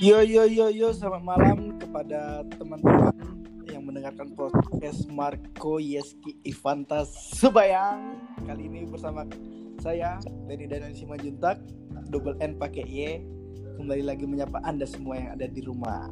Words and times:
Yo 0.00 0.24
yo 0.24 0.48
yo 0.48 0.72
yo 0.72 0.88
selamat 0.90 1.22
malam 1.22 1.58
kepada 1.76 2.40
teman-teman 2.56 3.12
yang 3.68 3.84
mendengarkan 3.84 4.32
podcast 4.32 5.04
Marco 5.12 5.76
Yeski 5.76 6.40
Ivantas 6.48 7.12
Subayang. 7.36 8.16
Kali 8.48 8.64
ini 8.64 8.88
bersama 8.88 9.28
saya 9.84 10.16
Denny 10.48 10.64
Daniel 10.64 10.96
Simanjuntak, 10.96 11.60
double 12.08 12.40
N 12.40 12.56
pakai 12.56 12.88
Y. 12.88 13.20
Kembali 13.76 14.02
lagi 14.02 14.24
menyapa 14.24 14.64
Anda 14.64 14.88
semua 14.88 15.20
yang 15.20 15.36
ada 15.36 15.44
di 15.44 15.60
rumah. 15.60 16.08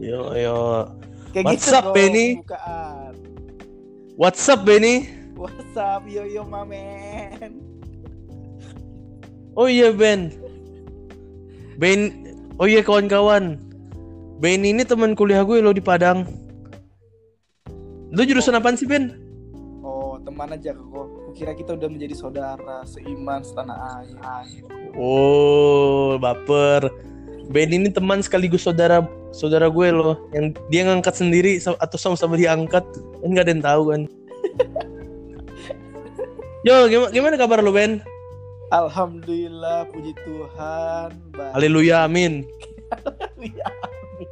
Yo 0.00 0.32
yo. 0.32 0.88
Kayak 1.36 1.52
What's 1.52 1.68
gitu 1.68 1.76
up, 1.76 1.84
Benny? 1.92 2.28
pembukaan. 2.40 3.12
What's 4.16 4.44
up 4.48 4.60
Benny? 4.64 4.96
What's 5.36 5.76
up 5.76 6.08
yo 6.08 6.24
yo 6.24 6.48
mamen. 6.48 7.60
Oh 9.52 9.68
iya 9.68 9.92
Ben. 9.92 10.47
Ben. 11.78 12.26
Oh 12.58 12.66
iya 12.66 12.82
kawan-kawan. 12.82 13.54
Ben 14.42 14.66
ini 14.66 14.82
teman 14.82 15.14
kuliah 15.14 15.46
gue 15.46 15.62
lo 15.62 15.70
di 15.70 15.78
Padang. 15.78 16.26
Lu 18.10 18.22
jurusan 18.26 18.58
apaan 18.58 18.74
sih 18.74 18.90
Ben? 18.90 19.14
Oh 19.86 20.18
teman 20.18 20.50
aja 20.50 20.74
kok. 20.74 21.06
Kukira 21.30 21.54
kita 21.54 21.78
udah 21.78 21.86
menjadi 21.86 22.18
saudara 22.18 22.82
seiman 22.82 23.46
setanah 23.46 24.02
air. 24.02 24.66
Oh 24.98 26.18
baper. 26.18 26.90
Ben 27.54 27.70
ini 27.70 27.94
teman 27.94 28.26
sekaligus 28.26 28.66
saudara 28.66 29.06
saudara 29.30 29.70
gue 29.70 29.88
loh. 29.94 30.18
Yang 30.34 30.58
dia 30.74 30.82
ngangkat 30.82 31.14
sendiri 31.14 31.62
atau 31.62 31.94
sama-sama 31.94 32.34
diangkat. 32.34 32.82
Kan 33.22 33.28
nggak 33.30 33.46
ada 33.46 33.52
yang 33.54 33.62
tahu 33.62 33.82
kan. 33.94 34.00
Yo 36.66 36.90
gimana, 36.90 37.10
gimana 37.14 37.34
kabar 37.38 37.62
lu 37.62 37.70
Ben? 37.70 38.02
Alhamdulillah 38.68 39.88
puji 39.88 40.12
Tuhan. 40.22 41.10
Baik. 41.32 41.52
Haleluya 41.56 42.04
amin. 42.04 42.44
Ya, 43.38 43.68
amin. 43.68 44.28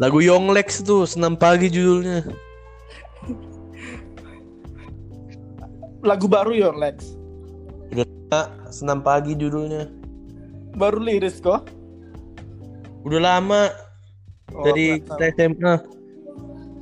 Lagu 0.00 0.24
Yonglex 0.24 0.80
tuh 0.80 1.04
senam 1.04 1.36
pagi 1.36 1.68
judulnya. 1.68 2.24
Lagu 6.00 6.24
baru 6.24 6.56
ya 6.56 6.72
Lex. 6.72 7.12
Senam 8.72 9.04
pagi 9.04 9.36
judulnya. 9.36 9.92
Baru 10.72 11.04
liris 11.04 11.42
kok. 11.44 11.68
Udah 13.04 13.20
lama 13.20 13.68
Oh, 14.50 14.66
dari 14.66 14.98
kita 14.98 15.30
SMA. 15.38 15.78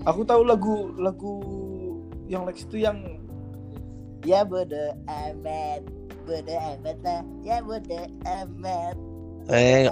Aku 0.08 0.24
tahu 0.24 0.40
lagu 0.40 0.88
lagu 0.96 1.34
yang 2.24 2.48
Lex 2.48 2.64
itu 2.64 2.80
yang 2.80 3.17
Ya 4.26 4.42
bodo 4.42 4.94
amat 5.06 5.82
Bodo 6.26 6.54
amat 6.54 6.98
lah 7.06 7.22
Ya 7.46 7.62
bodo 7.62 8.00
amat 8.26 8.96
Eh, 9.48 9.88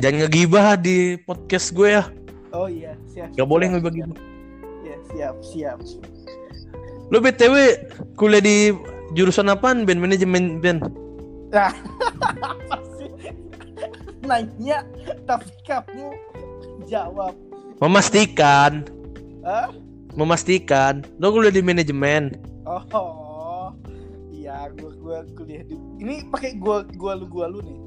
jangan 0.00 0.24
ngegibah 0.24 0.80
di 0.80 1.20
podcast 1.20 1.68
gue 1.76 2.00
ya. 2.00 2.08
Oh 2.56 2.64
iya 2.64 2.96
siap 3.12 3.28
Gak 3.36 3.44
boleh 3.44 3.68
siap, 3.68 3.84
ngegibah. 3.84 4.16
Ya 4.80 4.96
siap 5.12 5.34
siap 5.44 5.78
Lo 7.12 7.20
BTW 7.20 7.54
kuliah 8.16 8.40
di 8.40 8.72
jurusan 9.12 9.52
apaan 9.52 9.84
Ben? 9.84 10.00
Manajemen 10.00 10.64
Ben? 10.64 10.80
Nah 11.52 11.68
Apa 12.56 12.80
sih 12.96 13.12
Nanya 14.24 14.80
Tapi 15.28 15.52
kamu 15.68 16.08
Jawab 16.88 17.36
Memastikan. 17.76 18.88
Hah? 19.44 19.68
Memastikan. 20.16 21.04
Lo 21.20 21.28
kuliah 21.28 21.52
di 21.52 21.60
manajemen. 21.60 22.32
Oh 22.66 23.70
Iya 24.34 24.68
gua, 24.74 24.90
gua 24.98 25.18
kuliah 25.38 25.62
di 25.62 25.78
Ini 26.02 26.26
pakai 26.34 26.58
gua 26.58 26.82
gua 26.98 27.14
lu 27.14 27.26
gua 27.30 27.46
lu 27.46 27.62
nih 27.62 27.78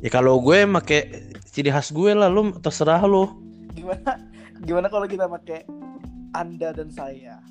Ya 0.00 0.08
kalau 0.08 0.40
gue 0.40 0.64
make 0.64 1.12
ciri 1.52 1.68
khas 1.68 1.92
gue 1.92 2.16
lah. 2.16 2.32
Lo 2.32 2.56
terserah 2.56 3.04
lo. 3.04 3.36
Gimana 3.76 4.16
Gimana 4.64 4.88
kalau 4.88 5.04
kita 5.04 5.28
pakai 5.28 5.68
Anda 6.32 6.72
dan 6.72 6.88
saya 6.88 7.44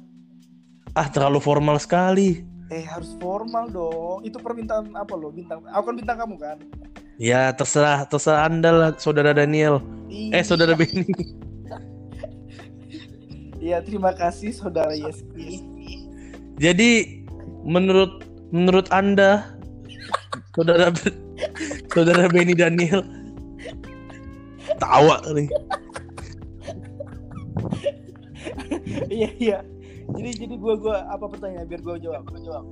Ah 0.97 1.05
terlalu 1.05 1.37
formal 1.37 1.77
sekali. 1.77 2.41
Eh 2.73 2.81
harus 2.81 3.13
formal 3.21 3.69
dong. 3.69 4.25
Itu 4.25 4.41
permintaan 4.41 4.97
apa 4.97 5.13
lo? 5.13 5.29
Bintang. 5.29 5.61
Aku 5.69 5.93
kan 5.93 5.95
bintang 6.01 6.17
kamu 6.17 6.35
kan. 6.41 6.57
Ya 7.21 7.53
terserah, 7.53 8.09
terserah 8.09 8.49
anda 8.49 8.71
lah, 8.73 8.91
saudara 8.97 9.35
Daniel. 9.35 9.83
Eh 10.09 10.41
saudara 10.41 10.73
Benny. 10.73 11.05
Iya 13.59 13.83
terima 13.83 14.15
kasih 14.15 14.55
saudara 14.55 14.95
Yeski. 14.95 15.67
Jadi 16.59 17.23
menurut 17.63 18.27
menurut 18.51 18.91
anda 18.91 19.47
saudara 20.51 20.91
saudara 21.95 22.27
Benny 22.27 22.51
Daniel 22.51 22.99
tawa 24.79 25.23
nih. 25.31 25.49
iya 29.07 29.29
iya. 29.39 29.59
Jadi 30.09 30.29
jadi 30.45 30.55
gua 30.57 30.75
gua 30.79 30.97
apa 31.07 31.25
pertanyaan 31.29 31.67
biar 31.69 31.81
gua 31.85 31.95
jawab. 31.95 32.23
Gua 32.27 32.41
jawab. 32.41 32.65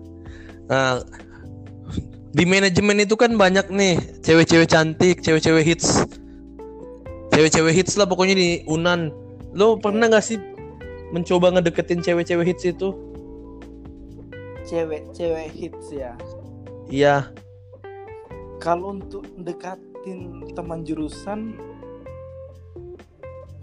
Nah, 0.68 1.00
di 2.34 2.44
manajemen 2.44 3.04
itu 3.04 3.16
kan 3.16 3.40
banyak 3.40 3.72
nih 3.72 3.96
cewek-cewek 4.26 4.68
cantik, 4.68 5.24
cewek-cewek 5.24 5.64
hits, 5.64 6.04
cewek-cewek 7.32 7.74
hits 7.76 7.96
lah 7.96 8.10
pokoknya 8.10 8.36
di 8.36 8.50
Unan. 8.68 9.14
Lo 9.56 9.80
pernah 9.80 10.10
nggak 10.12 10.26
sih 10.26 10.42
mencoba 11.16 11.56
ngedeketin 11.56 12.04
cewek-cewek 12.04 12.52
hits 12.52 12.68
itu? 12.68 12.92
Cewek 14.68 15.16
cewek 15.16 15.48
hits 15.56 15.88
ya. 15.96 16.14
Iya. 16.92 17.32
Kalau 18.60 19.00
untuk 19.00 19.24
mendekatin 19.40 20.44
teman 20.52 20.84
jurusan 20.84 21.56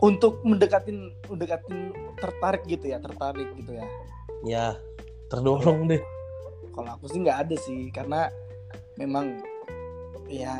untuk 0.00 0.40
mendekatin 0.44 1.12
mendekatin 1.28 1.92
tertarik 2.16 2.64
gitu 2.64 2.88
ya 2.88 2.98
tertarik 3.00 3.48
gitu 3.56 3.76
ya. 3.76 3.86
Ya, 4.44 4.66
terdorong 5.28 5.88
deh. 5.88 6.00
Kalau 6.72 6.90
aku 6.96 7.08
sih 7.12 7.20
nggak 7.20 7.38
ada 7.48 7.56
sih 7.60 7.92
karena 7.92 8.28
memang 8.96 9.40
ya 10.28 10.54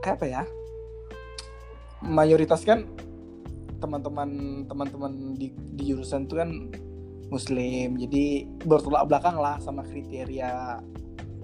kayak 0.00 0.16
apa 0.22 0.26
ya 0.30 0.42
mayoritas 2.04 2.62
kan 2.62 2.86
teman-teman 3.82 4.62
teman-teman 4.70 5.36
di, 5.36 5.52
di 5.52 5.82
jurusan 5.92 6.24
itu 6.24 6.34
kan 6.38 6.50
muslim 7.28 7.98
jadi 7.98 8.46
bertolak 8.64 9.06
belakang 9.10 9.36
lah 9.36 9.58
sama 9.58 9.82
kriteria 9.82 10.78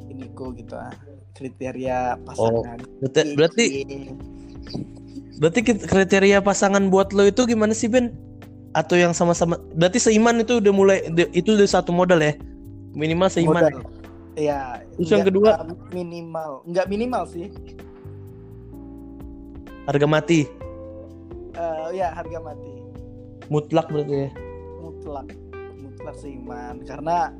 ini 0.07 0.29
kok 0.37 0.55
gitu 0.55 0.77
ah 0.79 0.93
kriteria 1.33 2.21
pasangan 2.29 2.79
Berarti, 3.01 3.21
berarti 3.35 3.65
berarti 5.41 5.61
kriteria 5.65 6.39
pasangan 6.45 6.87
buat 6.93 7.11
lo 7.11 7.27
itu 7.27 7.43
gimana 7.49 7.75
sih 7.75 7.91
Ben? 7.91 8.15
Atau 8.73 8.97
yang 8.97 9.13
sama-sama 9.13 9.59
berarti 9.75 9.99
seiman 9.99 10.39
itu 10.41 10.61
udah 10.63 10.73
mulai 10.73 10.99
itu 11.35 11.57
udah 11.57 11.67
satu 11.67 11.91
modal 11.91 12.21
ya? 12.23 12.37
Minimal 12.95 13.29
seiman. 13.33 13.65
Modal. 13.69 13.85
ya 14.33 14.81
Terus 14.97 15.09
yang 15.13 15.21
nggak, 15.25 15.29
kedua? 15.35 15.51
uh, 15.61 15.77
minimal 15.93 16.51
nggak 16.69 16.87
minimal 16.89 17.25
sih 17.29 17.49
Harga 19.83 20.07
mati. 20.07 20.47
Eh, 21.53 21.87
ya 21.99 22.15
harga 22.15 22.39
mati 22.39 22.71
Mutlak 23.51 23.91
berarti 23.91 24.15
ya. 24.25 24.31
mutlak 24.81 25.27
mutlak 26.03 26.19
seiman 26.19 26.83
karena 26.83 27.31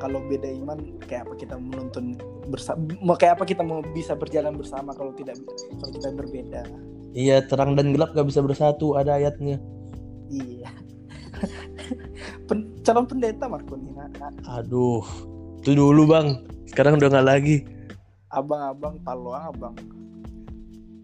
kalau 0.00 0.24
beda 0.24 0.48
iman 0.64 0.80
kayak 1.04 1.28
apa 1.28 1.34
kita 1.36 1.60
menuntun 1.60 2.16
bersama 2.48 2.80
kayak 3.20 3.36
apa 3.36 3.44
kita 3.44 3.60
mau 3.60 3.84
bisa 3.92 4.16
berjalan 4.16 4.56
bersama 4.56 4.96
kalau 4.96 5.12
tidak 5.12 5.36
kalau 5.76 5.92
kita 5.92 6.08
berbeda 6.16 6.64
Iya, 7.10 7.42
terang 7.42 7.74
dan 7.74 7.90
gelap 7.90 8.14
gak 8.14 8.30
bisa 8.30 8.38
bersatu, 8.38 8.94
ada 8.94 9.18
ayatnya. 9.18 9.58
iya 10.30 10.70
Pen- 12.46 12.70
calon 12.86 13.02
pendeta 13.02 13.50
Marco 13.50 13.74
Nina 13.74 14.06
Aduh. 14.46 15.02
Itu 15.58 15.74
dulu, 15.74 16.06
Bang. 16.06 16.46
Sekarang 16.70 17.02
udah 17.02 17.10
nggak 17.10 17.26
lagi. 17.26 17.56
abang-abang 18.30 19.02
paluang 19.02 19.42
abang 19.42 19.74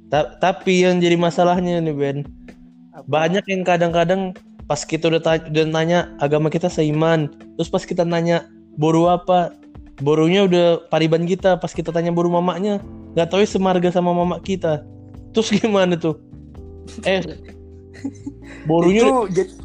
Ta- 0.06 0.38
tapi 0.38 0.86
yang 0.86 1.02
jadi 1.02 1.18
masalahnya 1.18 1.82
nih, 1.82 1.90
Ben. 1.90 2.18
Apa? 2.94 3.02
Banyak 3.10 3.42
yang 3.50 3.66
kadang-kadang 3.66 4.30
pas 4.66 4.82
kita 4.82 5.06
udah, 5.10 5.22
ta- 5.22 5.46
udah 5.46 5.66
nanya 5.66 6.10
agama 6.18 6.50
kita 6.50 6.66
seiman, 6.66 7.30
terus 7.54 7.70
pas 7.70 7.82
kita 7.86 8.02
nanya 8.02 8.50
boru 8.76 9.06
apa, 9.06 9.54
borunya 10.02 10.44
udah 10.44 10.90
pariban 10.90 11.24
kita. 11.24 11.56
Pas 11.56 11.70
kita 11.70 11.94
tanya 11.94 12.10
boru 12.10 12.28
mamanya, 12.28 12.82
nggak 13.14 13.30
tahu 13.30 13.40
ya 13.42 13.48
semarga 13.48 13.88
sama 13.94 14.10
mama 14.12 14.42
kita. 14.42 14.82
Terus 15.32 15.48
gimana 15.62 15.94
tuh? 15.94 16.18
Eh, 17.06 17.22
borunya 18.66 19.06
itu 19.06 19.14
jad- 19.34 19.58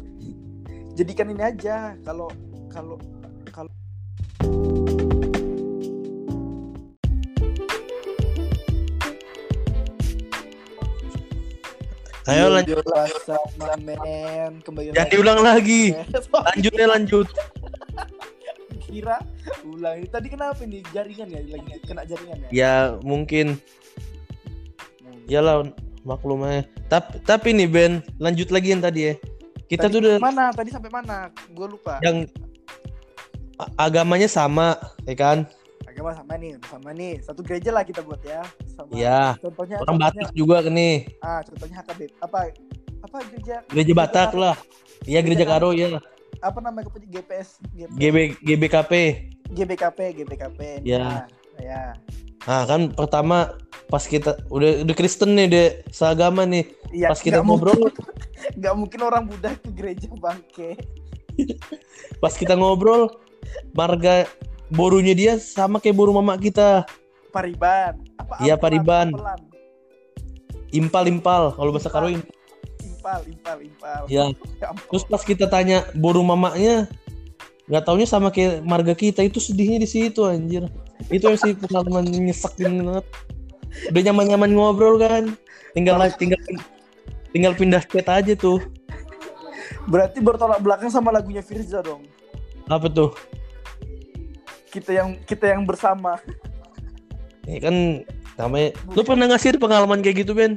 jadikan 0.98 1.30
ini 1.30 1.42
aja 1.42 1.94
kalau 2.02 2.30
kalau 2.70 2.96
kalau 3.50 3.70
Ayo 12.30 12.54
lanjut. 12.54 12.84
men 13.82 14.62
kembali 14.62 14.94
Jangan 14.94 15.10
diulang 15.10 15.40
lagi. 15.42 15.90
Lanjut 16.54 16.72
ya 16.74 16.86
lanjut. 16.86 17.28
kira 18.92 19.24
ulang 19.64 20.04
tadi 20.12 20.28
kenapa 20.28 20.68
nih 20.68 20.84
jaringan 20.92 21.32
ya 21.32 21.40
lagi 21.56 21.80
kena 21.80 22.04
jaringan 22.04 22.44
ya 22.44 22.48
Ya 22.52 22.74
mungkin 23.00 23.56
Iyalah 25.30 25.70
maklum 26.04 26.44
aja. 26.44 26.66
Tapi 26.90 27.22
tapi 27.24 27.48
nih 27.54 27.68
Ben, 27.70 27.92
lanjut 28.18 28.50
lagi 28.50 28.74
yang 28.74 28.82
tadi 28.82 29.00
ya. 29.08 29.14
Kita 29.70 29.88
Tadi 29.88 29.94
tuh 29.96 29.98
udah 30.04 30.16
mana 30.20 30.52
tadi 30.52 30.68
sampai 30.68 30.90
mana 30.92 31.32
gue 31.32 31.66
lupa 31.70 31.96
yang 32.04 32.28
agamanya 33.78 34.28
sama, 34.28 34.76
ya 35.08 35.14
kan? 35.16 35.48
Agama 35.92 36.10
sama 36.12 36.32
nih 36.34 36.50
sama 36.62 36.90
nih 36.90 37.12
satu 37.20 37.40
gereja 37.40 37.70
lah 37.70 37.84
kita 37.84 38.00
buat 38.00 38.18
ya 38.22 38.40
sama 38.66 38.90
Iya. 38.90 39.36
contohnya 39.38 39.76
Orang 39.78 39.94
contohnya, 39.94 40.22
Batak 40.24 40.32
juga 40.32 40.56
kan 40.58 40.72
nih. 40.72 40.96
ah 41.20 41.40
contohnya 41.42 41.76
HKB 41.78 42.00
apa 42.18 42.38
apa 43.02 43.16
gereja 43.28 43.54
Gereja 43.68 43.92
Batak 43.92 44.28
Karo. 44.30 44.40
lah. 44.40 44.56
Iya 45.02 45.20
gereja 45.20 45.44
Karo 45.44 45.68
ya. 45.70 46.00
apa 46.40 46.58
namanya 46.58 46.88
GPS 47.06 47.60
GPS 47.70 47.94
GB 47.94 48.16
GBKP. 48.40 48.92
GBKP 49.48 49.98
GBKP 50.16 50.58
Ya. 50.82 50.98
Nah, 50.98 51.24
ya 51.58 51.82
Nah 52.42 52.66
kan 52.66 52.90
pertama 52.90 53.54
pas 53.86 54.02
kita 54.02 54.34
udah 54.48 54.82
udah 54.82 54.94
Kristen 54.96 55.32
nih 55.32 55.46
deh 55.46 55.68
seagama 55.88 56.42
nih. 56.42 56.66
Iya, 56.90 57.08
Pas 57.08 57.20
kita 57.20 57.38
ngobrol. 57.40 57.92
nggak 58.58 58.74
mungkin 58.74 59.00
orang 59.00 59.24
Buddha 59.24 59.54
ke 59.54 59.70
gereja 59.70 60.10
bangke 60.12 60.74
Pas 62.22 62.34
kita 62.34 62.52
ngobrol 62.52 63.06
marga 63.72 64.26
borunya 64.72 65.12
dia 65.12 65.32
sama 65.36 65.78
kayak 65.78 65.94
boru 65.94 66.16
mama 66.16 66.34
kita. 66.40 66.88
Pariban 67.32 67.96
apa 68.20 68.44
Iya, 68.44 68.56
Pariban. 68.56 69.12
Impal 70.72 71.04
impal 71.04 71.52
kalau 71.52 71.68
bahasa 71.72 71.92
Karo 71.92 72.08
im- 72.08 72.24
impal 72.80 73.20
impal 73.28 73.58
impal 73.60 74.02
Ya. 74.08 74.32
Terus 74.88 75.04
pas 75.04 75.20
kita 75.20 75.44
tanya 75.48 75.84
boru 75.92 76.24
mamanya, 76.24 76.88
nggak 77.68 77.84
taunya 77.84 78.08
sama 78.08 78.32
kayak 78.32 78.64
marga 78.64 78.96
kita 78.96 79.20
itu 79.20 79.36
sedihnya 79.36 79.80
di 79.84 79.88
situ 79.88 80.24
anjir. 80.24 80.64
Itu 81.12 81.28
yang 81.28 81.40
sih 81.40 81.52
pengalaman 81.56 82.08
nyesekin 82.08 82.84
banget. 82.84 83.06
Udah 83.92 84.02
nyaman-nyaman 84.08 84.50
ngobrol 84.52 84.96
kan. 84.96 85.36
Tinggal 85.76 86.00
tinggal 86.16 86.40
tinggal 87.32 87.52
pindah 87.56 87.82
chat 87.84 88.08
aja 88.08 88.32
tuh. 88.36 88.60
berarti 89.82 90.22
bertolak 90.22 90.62
belakang 90.62 90.94
sama 90.94 91.10
lagunya 91.10 91.42
Firza 91.42 91.82
dong 91.82 92.06
Apa 92.70 92.86
tuh? 92.86 93.10
Kita 94.72 94.90
yang 94.96 95.08
kita 95.22 95.52
yang 95.52 95.62
bersama 95.62 96.16
Ya 97.44 97.58
kan 97.58 98.06
namanya 98.34 98.72
lu 98.88 99.02
pernah 99.02 99.28
ngasih 99.28 99.60
pengalaman 99.60 100.00
kayak 100.00 100.24
gitu 100.24 100.32
Ben? 100.32 100.56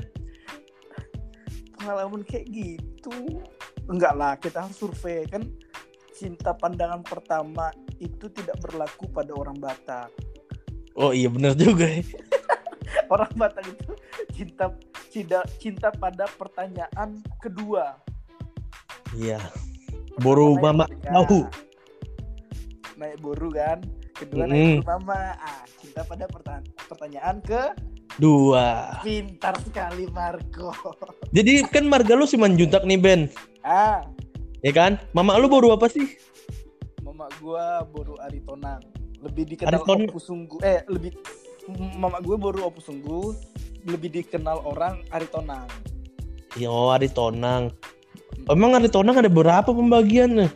pengalaman 1.76 2.22
kayak 2.24 2.46
gitu 2.50 3.14
enggak 3.86 4.14
lah 4.16 4.34
kita 4.40 4.66
harus 4.66 4.74
survei 4.74 5.28
kan 5.28 5.46
cinta 6.16 6.56
pandangan 6.56 7.04
pertama 7.04 7.70
itu 8.00 8.26
tidak 8.32 8.58
berlaku 8.64 9.06
pada 9.12 9.36
orang 9.36 9.60
Batak 9.60 10.10
Oh 10.96 11.12
iya 11.12 11.28
bener 11.28 11.52
juga 11.54 11.84
ya. 11.86 12.02
orang 13.14 13.30
Batak 13.36 13.68
itu 13.68 13.92
cinta 14.32 14.72
cinta 15.12 15.40
cinta 15.60 15.88
pada 15.92 16.26
pertanyaan 16.32 17.20
kedua 17.38 18.00
Iya. 19.14 19.40
Boru 20.20 20.56
mama 20.56 20.88
tahu. 21.04 21.48
naik 22.96 23.20
boru 23.20 23.52
kan 23.52 23.84
kedua 24.16 24.44
Mm. 24.46 24.80
boru 24.80 24.88
mama 24.88 25.20
ah 25.36 25.62
cinta 25.78 26.02
pada 26.02 26.26
pertanyaan 26.26 26.64
pertanyaan 26.82 27.36
ke 27.40 27.62
Dua. 28.16 28.96
pintar 29.04 29.60
sekali 29.62 30.08
Marco 30.10 30.72
Jadi 31.36 31.68
kan 31.68 31.84
marga 31.84 32.16
lu 32.16 32.24
si 32.24 32.36
Manjuntak 32.36 32.84
nih 32.84 32.96
Ben, 32.96 33.22
ah 33.62 34.00
ya 34.62 34.72
kan? 34.72 34.96
Mama 35.12 35.36
lu 35.36 35.46
boru 35.46 35.70
apa 35.70 35.86
sih? 35.86 36.16
mama 37.02 37.28
gua 37.38 37.84
boru 37.86 38.16
Aritonang 38.20 38.80
lebih 39.20 39.44
dikenal 39.48 39.72
Ariton- 39.74 40.08
Opus 40.08 40.26
Sungguh 40.26 40.60
eh 40.62 40.84
lebih 40.86 41.16
mama 41.96 42.20
gue 42.20 42.36
boru 42.36 42.66
Opus 42.66 42.88
Sungguh 42.88 43.36
lebih 43.84 44.12
dikenal 44.14 44.64
orang 44.64 45.04
Aritonang 45.10 45.64
oh, 46.62 46.90
Aritonang. 46.90 47.72
Emang 48.46 48.74
Aritonang 48.74 49.16
ada 49.16 49.28
berapa 49.28 49.66
pembagiannya? 49.66 50.48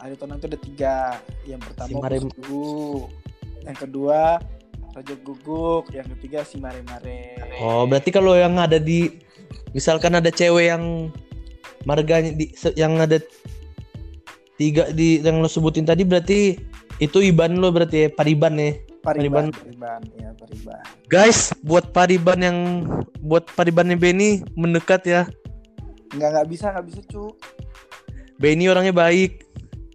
Aritonang 0.00 0.40
itu 0.40 0.46
ada 0.48 0.60
tiga 0.60 0.94
yang 1.44 1.60
pertama 1.60 2.08
Si 2.08 2.28
yang 3.60 3.76
kedua 3.76 4.40
Raja 4.90 5.14
Guguk 5.22 5.92
yang 5.94 6.08
ketiga 6.16 6.42
si 6.42 6.56
Mare 6.56 6.82
Mare 6.88 7.36
Oh, 7.60 7.84
berarti 7.84 8.10
kalau 8.10 8.34
yang 8.34 8.56
ada 8.56 8.80
di 8.80 9.20
misalkan 9.76 10.16
ada 10.16 10.32
cewek 10.32 10.72
yang 10.72 11.12
marganya 11.84 12.32
di 12.32 12.50
yang 12.74 12.96
ada 12.98 13.20
tiga 14.56 14.88
di 14.92 15.20
yang 15.20 15.40
lo 15.40 15.48
sebutin 15.48 15.84
tadi 15.84 16.04
berarti 16.04 16.56
itu 17.00 17.18
Iban 17.24 17.56
lo 17.60 17.72
berarti 17.72 18.04
ya, 18.04 18.08
Pariban 18.12 18.56
ya. 18.60 18.76
Pariban 19.00 19.48
Pariban 19.48 20.00
ya 20.20 20.36
Pariban 20.36 20.84
Guys, 21.08 21.56
buat 21.64 21.88
Pariban 21.96 22.40
yang 22.40 22.58
buat 23.24 23.48
Paribannya 23.56 23.96
Benny 23.96 24.44
mendekat 24.56 25.04
ya. 25.08 25.24
nggak 26.10 26.28
nggak 26.34 26.48
bisa 26.50 26.74
nggak 26.74 26.86
bisa 26.90 27.00
cu 27.06 27.32
Benny 28.40 28.72
orangnya 28.72 28.96
baik. 28.96 29.49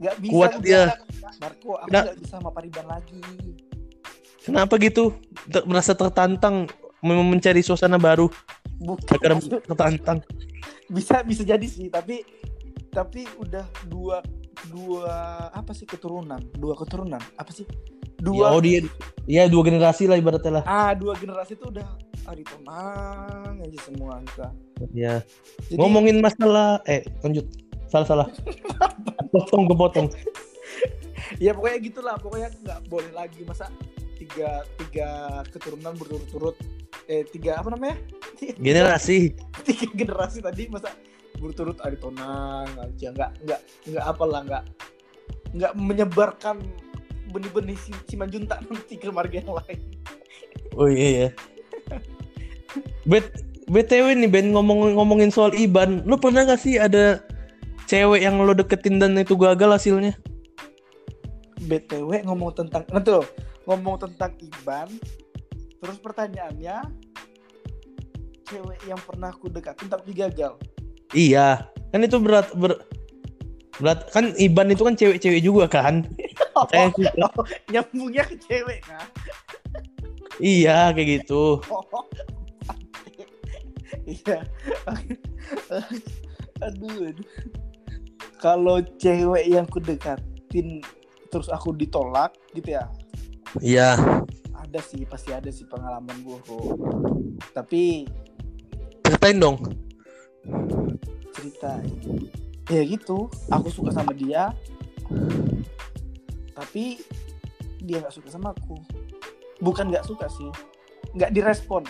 Nggak 0.06 0.18
bisa 0.20 0.32
Kuat 0.32 0.52
dia. 0.60 0.84
Marco 1.36 1.72
aku 1.74 1.90
Nggak. 1.90 2.04
nggak 2.06 2.18
bisa 2.20 2.32
sama 2.32 2.50
Pariban 2.50 2.86
lagi 2.86 3.20
Kenapa 4.40 4.78
gitu? 4.78 5.10
Ter- 5.48 5.66
merasa 5.66 5.92
tertantang 5.92 6.70
mencari 7.02 7.60
suasana 7.60 7.98
baru 7.98 8.30
bukan 8.76 9.06
agar 9.12 9.32
tertantang. 9.42 10.20
bisa 10.96 11.22
bisa 11.22 11.42
jadi 11.42 11.66
sih 11.66 11.88
tapi 11.88 12.22
tapi 12.88 13.26
udah 13.36 13.66
dua 13.84 14.22
dua 14.68 15.14
apa 15.50 15.72
sih 15.72 15.84
keturunan 15.84 16.38
dua 16.54 16.74
keturunan 16.76 17.22
apa 17.34 17.50
sih 17.50 17.66
Ya, 18.16 18.24
dua 18.24 18.46
oh 18.50 18.62
dia 18.64 18.80
ya 19.26 19.46
dua 19.46 19.62
generasi 19.62 20.08
lah 20.08 20.16
ibaratnya 20.16 20.50
lah. 20.50 20.64
ah 20.66 20.92
dua 20.94 21.14
generasi 21.14 21.54
itu 21.54 21.68
udah 21.68 21.86
aritonang 22.26 23.60
aja 23.60 23.80
semua 23.84 24.18
kita 24.24 24.50
Ya. 24.92 25.24
Jadi, 25.66 25.78
Ngomongin 25.78 26.20
masalah 26.20 26.84
eh 26.84 27.04
lanjut. 27.22 27.48
Salah 27.96 28.08
salah. 28.12 28.28
potong 29.32 29.72
kepotong. 29.72 30.08
ya 31.40 31.56
pokoknya 31.56 31.80
gitulah 31.80 32.16
pokoknya 32.20 32.52
nggak 32.60 32.80
boleh 32.92 33.12
lagi 33.16 33.48
masa 33.48 33.72
tiga 34.20 34.68
tiga 34.80 35.08
keturunan 35.48 35.96
berturut-turut 35.96 36.56
eh 37.08 37.24
tiga 37.32 37.60
apa 37.60 37.72
namanya 37.72 38.00
Generasi. 38.60 39.32
tiga 39.64 39.88
generasi 39.96 40.40
tadi 40.44 40.68
masa 40.68 40.92
berturut 41.40 41.80
aritonang 41.84 42.68
aja 42.80 43.12
nggak 43.16 43.32
nggak 43.48 43.62
nggak 43.92 44.06
apalah 44.06 44.44
nggak 44.44 44.64
nggak 45.56 45.74
menyebarkan 45.76 46.64
benih-benih 47.32 47.76
si, 47.80 47.92
si 48.08 48.16
Manjuntak 48.16 48.64
nanti 48.68 48.96
ke 48.96 49.08
marga 49.12 49.40
yang 49.40 49.56
lain 49.56 49.80
Oh 50.80 50.92
iya 50.92 51.10
ya. 51.10 51.30
Bet 53.08 53.32
BTW 53.72 54.12
nih 54.20 54.28
Ben 54.28 54.52
ngomong 54.52 55.00
ngomongin 55.00 55.32
soal 55.32 55.56
Iban, 55.56 56.04
lu 56.04 56.20
pernah 56.20 56.44
gak 56.44 56.60
sih 56.60 56.76
ada 56.76 57.24
cewek 57.86 58.22
yang 58.26 58.42
lo 58.42 58.54
deketin 58.54 58.98
dan 58.98 59.18
itu 59.18 59.38
gagal 59.38 59.70
hasilnya? 59.78 60.14
BTW 61.66 62.28
ngomong 62.28 62.52
tentang 62.54 62.84
nanti 62.92 63.10
loh 63.10 63.26
ngomong 63.66 63.98
tentang 63.98 64.38
Iban 64.38 64.90
terus 65.82 65.98
pertanyaannya 65.98 66.86
cewek 68.46 68.80
yang 68.86 69.02
pernah 69.02 69.34
aku 69.34 69.50
dekatin 69.50 69.90
tapi 69.90 70.14
gagal 70.14 70.54
Iya, 71.16 71.70
kan 71.96 72.02
itu 72.04 72.18
berat 72.20 72.52
ber, 72.60 72.82
berat 73.80 74.10
kan 74.12 74.36
Iban 74.36 74.74
itu 74.74 74.84
kan 74.84 74.98
cewek-cewek 75.00 75.40
juga 75.40 75.66
kan? 75.70 76.04
Kayak 76.74 76.92
suka. 76.98 77.28
nyambungnya 77.72 78.24
ke 78.28 78.36
cewek 78.42 78.80
kan 78.84 79.08
iya 80.40 80.92
kayak 80.92 81.22
gitu. 81.22 81.64
iya 84.20 84.44
aduh, 86.60 87.12
aduh. 87.12 87.28
Kalau 88.46 88.78
cewek 89.02 89.50
yang 89.50 89.66
ku 89.66 89.82
dekatin 89.82 90.78
terus 91.34 91.50
aku 91.50 91.74
ditolak 91.74 92.30
gitu 92.54 92.78
ya? 92.78 92.86
Iya. 93.58 93.90
ada 94.54 94.82
sih 94.86 95.02
pasti 95.10 95.34
ada 95.34 95.50
sih 95.50 95.66
pengalaman 95.66 96.14
buruk. 96.22 96.78
Tapi 97.58 98.06
Ceritain 99.02 99.42
dong. 99.42 99.58
cerita. 101.34 101.82
Ya 102.70 102.86
gitu 102.86 103.34
aku 103.50 103.74
suka 103.74 103.90
sama 103.90 104.14
dia. 104.14 104.54
Tapi 106.54 107.02
dia 107.82 107.98
nggak 107.98 108.14
suka 108.14 108.30
sama 108.30 108.54
aku. 108.54 108.78
Bukan 109.58 109.90
nggak 109.90 110.06
suka 110.06 110.30
sih 110.30 110.54
nggak 111.16 111.32
direspon. 111.32 111.82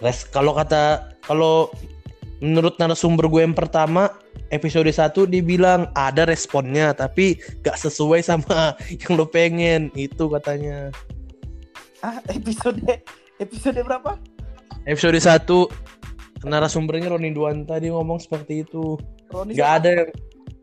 Res, 0.00 0.24
kalau 0.24 0.56
kata 0.56 1.12
kalau 1.20 1.68
menurut 2.40 2.76
narasumber 2.80 3.28
gue 3.28 3.44
yang 3.44 3.52
pertama 3.56 4.08
episode 4.48 4.88
1 4.88 5.12
dia 5.28 5.42
bilang 5.44 5.92
ada 5.92 6.24
responnya 6.24 6.96
tapi 6.96 7.36
gak 7.60 7.76
sesuai 7.76 8.24
sama 8.24 8.74
yang 9.04 9.12
lo 9.20 9.28
pengen 9.28 9.92
itu 9.94 10.26
katanya. 10.32 10.88
ah 12.00 12.16
episode 12.32 12.80
episode 13.38 13.76
berapa 13.84 14.16
Episode 14.88 15.20
1 15.20 15.44
narasumbernya 16.48 17.12
Ronin 17.12 17.36
Duanta 17.36 17.76
dia 17.76 17.92
ngomong 17.92 18.16
seperti 18.16 18.64
itu. 18.64 18.96
Roni 19.28 19.52
Gak 19.52 19.84
ada 19.84 19.90
yang 19.92 20.10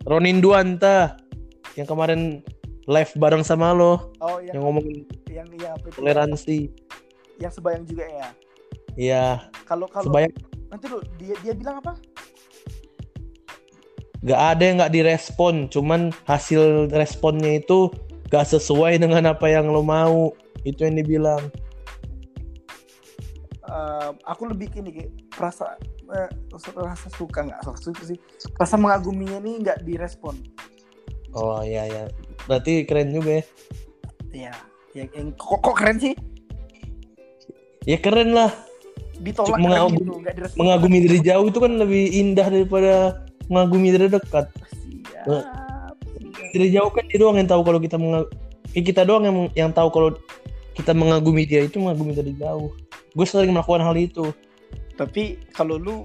Ronin 0.10 0.42
Duanta 0.42 1.22
yang 1.78 1.86
kemarin 1.86 2.42
live 2.90 3.14
bareng 3.22 3.46
sama 3.46 3.78
lo 3.78 4.10
Oh 4.18 4.42
yang 4.42 4.58
yang 4.58 4.82
yang 5.30 5.48
yang 5.62 5.72
apa 5.78 5.86
itu? 5.86 5.98
toleransi. 6.02 6.60
Yang 7.38 7.62
sebayang 7.62 7.86
juga 7.86 8.06
ya. 8.10 8.28
Iya, 8.98 9.26
Kalau 9.70 9.86
kalau 9.86 10.10
sebanyak 10.10 10.34
nanti 10.68 10.86
lu 10.92 11.00
dia 11.20 11.36
dia 11.44 11.54
bilang 11.56 11.80
apa? 11.84 11.96
nggak 14.18 14.42
ada 14.44 14.64
yang 14.66 14.76
nggak 14.82 14.94
direspon, 14.98 15.70
cuman 15.70 16.10
hasil 16.26 16.90
responnya 16.90 17.62
itu 17.62 17.94
gak 18.34 18.50
sesuai 18.50 18.98
dengan 19.00 19.30
apa 19.30 19.46
yang 19.48 19.70
lo 19.70 19.86
mau. 19.86 20.34
Itu 20.66 20.84
yang 20.84 21.00
dibilang. 21.00 21.48
Eh, 23.68 24.10
aku 24.24 24.48
lebih 24.48 24.72
gini 24.72 24.90
kayak 24.96 25.12
rasa 25.36 25.76
eh, 26.08 26.30
rasa 26.80 27.08
suka 27.12 27.44
nggak 27.44 27.60
rasa 27.68 27.76
suka 27.76 28.02
sih 28.08 28.16
rasa 28.56 28.80
mengaguminya 28.80 29.44
nih 29.44 29.60
nggak 29.60 29.80
direspon 29.84 30.40
Oh 31.36 31.60
iya 31.60 31.84
ya. 31.86 32.04
Berarti 32.48 32.88
keren 32.88 33.12
juga 33.12 33.44
ya. 33.44 33.46
Iya 34.32 34.54
yang, 34.96 35.10
yang 35.12 35.28
kok, 35.36 35.60
kok 35.60 35.76
keren 35.76 36.00
sih 36.00 36.16
Ya 37.84 38.00
keren 38.00 38.32
lah. 38.32 38.56
Ditolak 39.22 39.50
Cuma 39.50 39.58
keren 39.58 39.66
mengagum- 39.66 39.98
gitu 39.98 40.14
direspon 40.24 40.58
Mengagumi 40.62 40.98
dari 41.06 41.20
jauh 41.24 41.46
itu 41.50 41.60
kan 41.60 41.74
lebih 41.78 42.04
indah 42.14 42.48
daripada 42.48 42.94
mengagumi 43.48 43.88
dari 43.96 44.08
dekat. 44.12 44.46
siap, 44.52 45.26
siap. 45.26 45.96
Dari 46.54 46.68
jauh 46.74 46.90
kan 46.92 47.04
dia 47.08 47.18
doang 47.20 47.38
yang 47.40 47.50
tahu 47.50 47.62
kalau 47.64 47.80
kita 47.82 47.98
mengagumi. 47.98 48.36
kita 48.78 49.02
doang 49.08 49.24
yang 49.26 49.38
yang 49.58 49.72
tahu 49.74 49.90
kalau 49.90 50.10
kita 50.78 50.94
mengagumi 50.94 51.50
dia 51.50 51.66
itu 51.66 51.82
mengagumi 51.82 52.14
dari 52.14 52.34
jauh. 52.38 52.70
Gue 53.18 53.26
sering 53.26 53.54
melakukan 53.56 53.82
hal 53.82 53.98
itu. 53.98 54.30
tapi 54.98 55.38
kalau 55.54 55.78
lu 55.78 56.02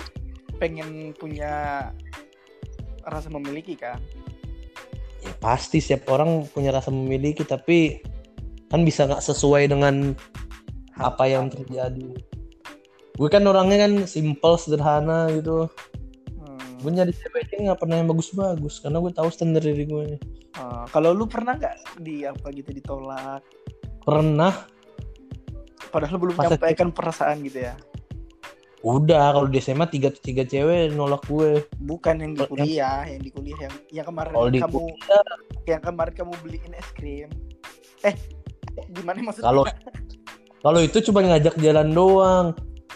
pengen 0.60 1.16
punya 1.16 1.88
rasa 3.08 3.32
memiliki 3.32 3.72
kan 3.72 3.96
Ya 5.24 5.32
pasti 5.40 5.80
setiap 5.80 6.12
orang 6.12 6.44
punya 6.52 6.76
rasa 6.76 6.92
memiliki 6.92 7.40
tapi 7.40 8.04
kan 8.68 8.84
bisa 8.84 9.08
nggak 9.08 9.24
sesuai 9.24 9.70
dengan 9.72 10.12
apa 10.98 11.24
yang 11.24 11.48
terjadi. 11.48 12.12
Gue 13.22 13.30
kan 13.30 13.46
orangnya 13.46 13.86
kan 13.86 13.92
simple 14.04 14.58
sederhana 14.58 15.30
gitu. 15.30 15.70
Hmm. 16.42 16.58
Gue 16.82 16.90
nyari 16.90 17.14
ceweknya 17.14 17.70
nggak 17.70 17.78
pernah 17.78 18.02
yang 18.02 18.10
bagus-bagus 18.10 18.82
karena 18.82 18.98
gue 18.98 19.12
tahu 19.14 19.28
standar 19.30 19.62
diri 19.62 19.86
gue. 19.86 20.18
Eh, 20.52 20.84
kalau 20.90 21.14
lu 21.14 21.24
pernah 21.24 21.54
nggak 21.54 22.02
di 22.02 22.28
apa 22.28 22.52
gitu 22.52 22.76
ditolak 22.76 23.40
Pernah 24.02 24.52
padahal 25.88 26.16
belum 26.16 26.34
Masa- 26.34 26.56
menyampaikan 26.56 26.88
perasaan 26.88 27.44
gitu 27.44 27.68
ya 27.68 27.76
udah 28.82 29.30
kalau 29.30 29.46
di 29.46 29.62
SMA 29.62 29.86
tiga 29.86 30.10
tiga 30.10 30.42
cewek 30.42 30.90
nolak 30.90 31.22
gue. 31.30 31.62
bukan 31.78 32.18
yang 32.18 32.32
di 32.34 32.42
Yang- 32.42 32.50
kuliah 32.50 33.00
yang 33.06 33.20
di 33.22 33.30
kuliah 33.30 33.58
yang 33.62 33.74
yang 33.94 34.06
kemarin 34.10 34.32
kamu 34.34 34.74
kuliah 34.74 35.22
yang 35.70 35.82
kemarin 35.84 36.14
kamu 36.18 36.32
beliin 36.42 36.72
es 36.74 36.88
krim 36.98 37.30
eh 38.02 38.16
gimana 38.90 39.22
maksudnya 39.22 39.46
Kalau- 39.46 39.66
kalau 40.66 40.80
itu 40.82 40.98
cuma 41.06 41.22
ngajak 41.22 41.54
jalan 41.62 41.88
doang. 41.94 42.46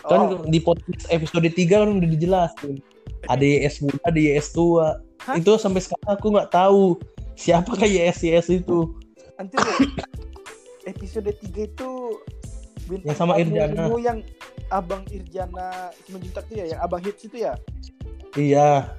Kan 0.07 0.21
Oh, 0.23 0.47
di 0.47 0.59
podcast 0.59 1.07
episode 1.09 1.47
3 1.47 1.67
kan 1.69 1.91
udah 1.93 2.09
dijelasin. 2.09 2.79
Ada 3.27 3.43
YS 3.43 3.83
muda, 3.83 3.99
ada 4.03 4.15
YS 4.17 4.47
tua. 4.51 5.03
Hah? 5.21 5.35
Itu 5.35 5.59
sampai 5.59 5.83
sekarang 5.83 6.11
aku 6.13 6.27
nggak 6.31 6.51
tahu 6.51 6.95
siapa 7.35 7.75
kayak 7.75 8.15
YS 8.15 8.19
YS 8.23 8.47
itu. 8.57 8.95
nanti 9.35 9.59
episode 10.87 11.29
3 11.29 11.43
itu 11.67 11.91
bintang 12.87 13.09
Yang 13.11 13.19
sama 13.19 13.37
Irjana. 13.37 13.85
yang 13.99 14.19
abang 14.69 15.03
Irjana 15.11 15.91
Simanjuntak 16.03 16.47
itu 16.49 16.55
ya 16.57 16.67
yang 16.73 16.81
abang 16.81 17.03
hits 17.03 17.23
itu 17.23 17.45
ya 17.45 17.53
Iya, 18.33 18.97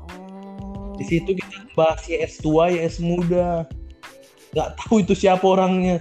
oh. 0.00 0.96
di 0.96 1.04
situ 1.04 1.32
kita 1.32 1.68
bahas 1.72 2.00
YS 2.04 2.40
tua, 2.40 2.68
YS 2.68 2.96
muda. 2.98 3.64
Nggak 4.50 4.68
tahu 4.76 5.00
itu 5.00 5.12
siapa 5.14 5.44
orangnya. 5.44 6.00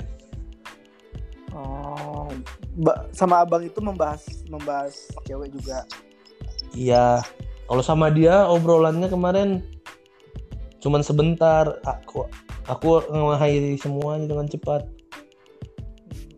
Sama 3.11 3.43
abang 3.43 3.63
itu 3.63 3.79
membahas 3.83 4.23
membahas 4.47 4.95
cewek 5.27 5.51
juga 5.51 5.83
Iya. 6.73 7.21
Kalau 7.65 7.81
sama 7.85 8.09
dia 8.13 8.45
obrolannya 8.45 9.09
kemarin 9.09 9.63
cuman 10.81 11.01
sebentar. 11.01 11.79
Aku 11.85 12.25
aku 12.69 13.01
mengakhiri 13.09 13.77
semuanya 13.77 14.27
dengan 14.29 14.45
cepat. 14.45 14.85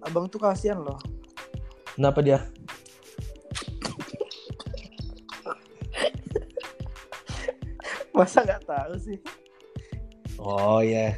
abang 0.01 0.25
tuh 0.25 0.41
kasihan 0.41 0.81
loh 0.81 0.98
Kenapa 1.93 2.25
dia? 2.25 2.41
masa 8.17 8.41
nggak 8.41 8.65
tahu 8.65 8.98
sih 8.98 9.21
Oh 10.41 10.81
ya. 10.81 11.13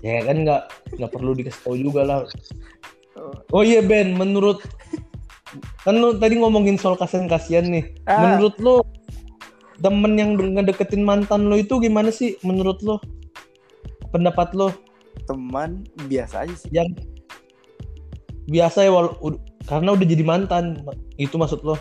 Ya 0.00 0.24
kan 0.24 0.48
nggak 0.48 0.64
nggak 0.96 1.12
perlu 1.12 1.36
dikasih 1.36 1.60
tahu 1.60 1.76
juga 1.76 2.08
lah. 2.08 2.24
Oh. 3.18 3.60
Oh 3.60 3.62
iya 3.64 3.84
Ben, 3.84 4.16
menurut 4.16 4.62
kan 5.84 5.98
lu 5.98 6.16
tadi 6.16 6.38
ngomongin 6.40 6.80
soal 6.80 6.96
kasihan 6.96 7.28
kasihan 7.28 7.68
nih. 7.68 7.84
Ah. 8.08 8.36
Menurut 8.36 8.56
lu 8.62 8.76
temen 9.82 10.14
yang 10.14 10.38
ngedeketin 10.38 11.02
mantan 11.02 11.50
lo 11.50 11.58
itu 11.58 11.82
gimana 11.82 12.08
sih 12.14 12.38
menurut 12.46 12.80
lo? 12.86 13.02
Pendapat 14.12 14.52
lo 14.56 14.70
teman 15.26 15.86
biasa 16.08 16.44
aja 16.44 16.54
sih 16.56 16.70
yang 16.74 16.88
biasa 18.50 18.88
ya 18.88 18.90
karena 19.70 19.94
udah 19.94 20.06
jadi 20.06 20.24
mantan 20.26 20.82
itu 21.16 21.38
maksud 21.38 21.62
lo? 21.62 21.78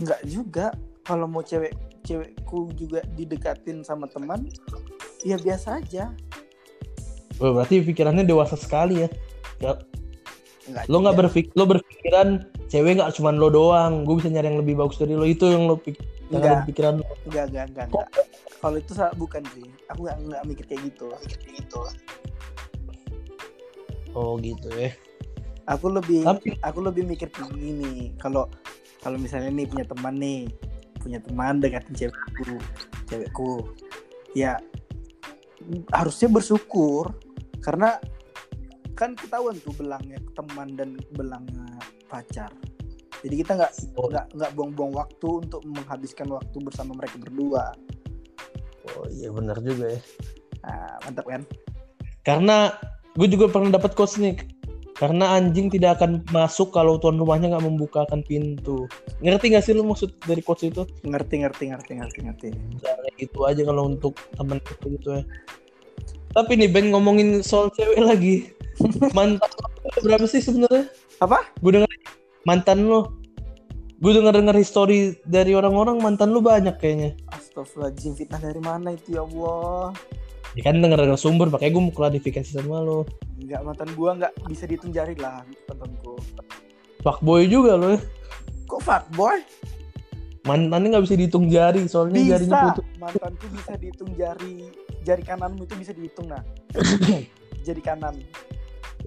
nggak 0.00 0.20
juga 0.24 0.72
kalau 1.04 1.28
mau 1.28 1.44
cewek 1.44 1.76
cewekku 2.08 2.72
juga 2.72 3.04
didekatin 3.12 3.84
sama 3.84 4.08
teman 4.08 4.48
ya 5.20 5.36
biasa 5.36 5.84
aja 5.84 6.16
Wah, 7.40 7.56
berarti 7.56 7.80
pikirannya 7.80 8.28
dewasa 8.28 8.52
sekali 8.52 9.00
ya. 9.00 9.08
Nggak 10.70 10.84
lo 10.86 10.96
nggak 11.02 11.16
berpikir 11.18 11.52
lo 11.58 11.64
berpikiran 11.66 12.28
cewek 12.70 13.02
nggak 13.02 13.12
cuma 13.18 13.34
lo 13.34 13.50
doang, 13.50 14.06
gue 14.06 14.14
bisa 14.22 14.30
nyari 14.30 14.54
yang 14.54 14.60
lebih 14.62 14.74
bagus 14.78 14.96
dari 15.02 15.18
lo 15.18 15.26
itu 15.26 15.50
yang 15.50 15.66
lo 15.66 15.76
pik 15.76 15.98
yang 16.30 16.40
Nggak. 16.40 16.66
pikiran 16.70 16.92
lo. 17.02 17.04
Enggak, 17.26 17.44
enggak, 17.50 17.64
enggak, 17.74 17.86
enggak. 17.90 18.08
Kalau 18.60 18.76
itu 18.78 18.92
bukan 19.18 19.42
sih. 19.56 19.66
Aku 19.90 20.06
enggak 20.06 20.42
mikir 20.46 20.64
kayak 20.70 20.82
gitu. 20.86 21.10
gitu. 21.50 21.80
Oh 24.14 24.38
gitu 24.38 24.68
ya. 24.74 24.94
Aku 25.70 25.90
lebih 25.90 26.26
Tapi 26.26 26.58
aku 26.62 26.78
lebih 26.82 27.02
mikir 27.06 27.30
kayak 27.30 27.50
gini. 27.54 28.14
Kalau 28.18 28.46
kalau 29.02 29.16
misalnya 29.16 29.50
nih 29.50 29.66
punya 29.66 29.86
teman 29.86 30.14
nih, 30.18 30.46
punya 31.00 31.18
teman 31.22 31.58
dekatin 31.58 31.94
cewekku, 31.94 32.58
cewekku. 33.10 33.50
Ya 34.34 34.58
harusnya 35.90 36.28
bersyukur 36.30 37.14
karena 37.60 37.98
kan 39.00 39.16
ketahuan 39.16 39.56
tuh 39.64 39.72
belangnya 39.80 40.20
teman 40.36 40.76
dan 40.76 41.00
belangnya 41.16 41.64
pacar. 42.12 42.52
Jadi 43.24 43.34
kita 43.40 43.56
nggak 43.56 43.72
oh, 43.96 44.12
nggak 44.12 44.26
nggak 44.36 44.50
buang-buang 44.52 44.92
waktu 44.92 45.28
untuk 45.48 45.64
menghabiskan 45.64 46.28
waktu 46.28 46.56
bersama 46.60 46.92
mereka 46.92 47.16
berdua. 47.16 47.72
oh 49.00 49.08
iya 49.08 49.32
benar 49.32 49.56
juga 49.64 49.96
ya. 49.96 50.00
Nah, 50.68 50.96
mantap 51.08 51.24
kan? 51.24 51.42
Karena 52.20 52.76
gue 53.16 53.28
juga 53.32 53.48
pernah 53.48 53.72
dapat 53.72 53.96
quotes 53.96 54.20
nih. 54.20 54.36
Karena 55.00 55.32
anjing 55.32 55.72
tidak 55.72 55.96
akan 55.96 56.20
masuk 56.28 56.76
kalau 56.76 57.00
tuan 57.00 57.16
rumahnya 57.16 57.56
nggak 57.56 57.64
membukakan 57.64 58.20
pintu. 58.20 58.84
Ngerti 59.24 59.56
gak 59.56 59.64
sih 59.64 59.72
lu 59.72 59.80
maksud 59.88 60.12
dari 60.28 60.44
quotes 60.44 60.68
itu? 60.68 60.84
Ngerti, 61.08 61.40
ngerti, 61.40 61.72
ngerti, 61.72 61.92
ngerti, 61.96 62.18
ngerti. 62.28 62.48
Kayak 62.84 63.16
gitu 63.16 63.48
aja 63.48 63.64
kalau 63.64 63.88
untuk 63.88 64.20
temen 64.36 64.60
itu 64.60 64.86
gitu 65.00 65.08
ya. 65.16 65.22
Tapi 66.36 66.52
nih 66.60 66.68
Ben 66.68 66.92
ngomongin 66.92 67.40
soal 67.40 67.72
cewek 67.72 67.96
lagi. 67.96 68.59
Mantan 69.16 69.50
lo 69.60 69.98
berapa 70.00 70.24
sih 70.24 70.40
sebenarnya? 70.40 70.88
Apa? 71.20 71.44
Gue 71.60 71.76
denger 71.76 71.90
mantan 72.48 72.88
lo. 72.88 73.20
Gue 74.00 74.16
denger 74.16 74.32
denger 74.32 74.56
history 74.56 75.20
dari 75.28 75.52
orang-orang 75.52 76.00
mantan 76.00 76.32
lu 76.32 76.40
banyak 76.40 76.72
kayaknya. 76.80 77.12
Astagfirullahaladzim 77.36 78.16
fitnah 78.16 78.40
dari 78.40 78.60
mana 78.64 78.96
itu 78.96 79.12
ya 79.12 79.28
Allah 79.28 79.92
Ya 80.58 80.66
kan 80.66 80.82
denger 80.82 80.98
denger 80.98 81.20
sumber 81.20 81.46
makanya 81.46 81.72
gue 81.78 81.82
mau 81.84 81.94
klarifikasi 81.94 82.50
sama 82.50 82.82
lo. 82.82 83.06
Enggak 83.38 83.60
mantan 83.62 83.88
gua 83.94 84.10
nggak 84.18 84.32
bisa 84.50 84.64
dihitung 84.66 84.90
jari 84.90 85.14
lah 85.16 85.46
mantanku 85.70 86.18
Fuckboy 87.00 87.46
juga 87.46 87.78
lo 87.78 87.96
ya. 87.96 88.00
Kok 88.66 88.80
fuckboy? 88.82 89.38
Mantannya 90.48 90.96
nggak 90.96 91.04
bisa 91.04 91.16
dihitung 91.20 91.46
jari 91.52 91.84
soalnya 91.86 92.36
jarinya 92.36 92.56
Bisa 92.56 92.66
putus. 92.72 92.86
Mantanku 92.96 93.46
bisa 93.52 93.72
dihitung 93.76 94.10
jari 94.16 94.54
Jari 95.00 95.22
kananmu 95.24 95.64
itu 95.64 95.74
bisa 95.76 95.92
dihitung 95.92 96.26
nah 96.28 96.42
Jari 97.66 97.82
kanan 97.84 98.16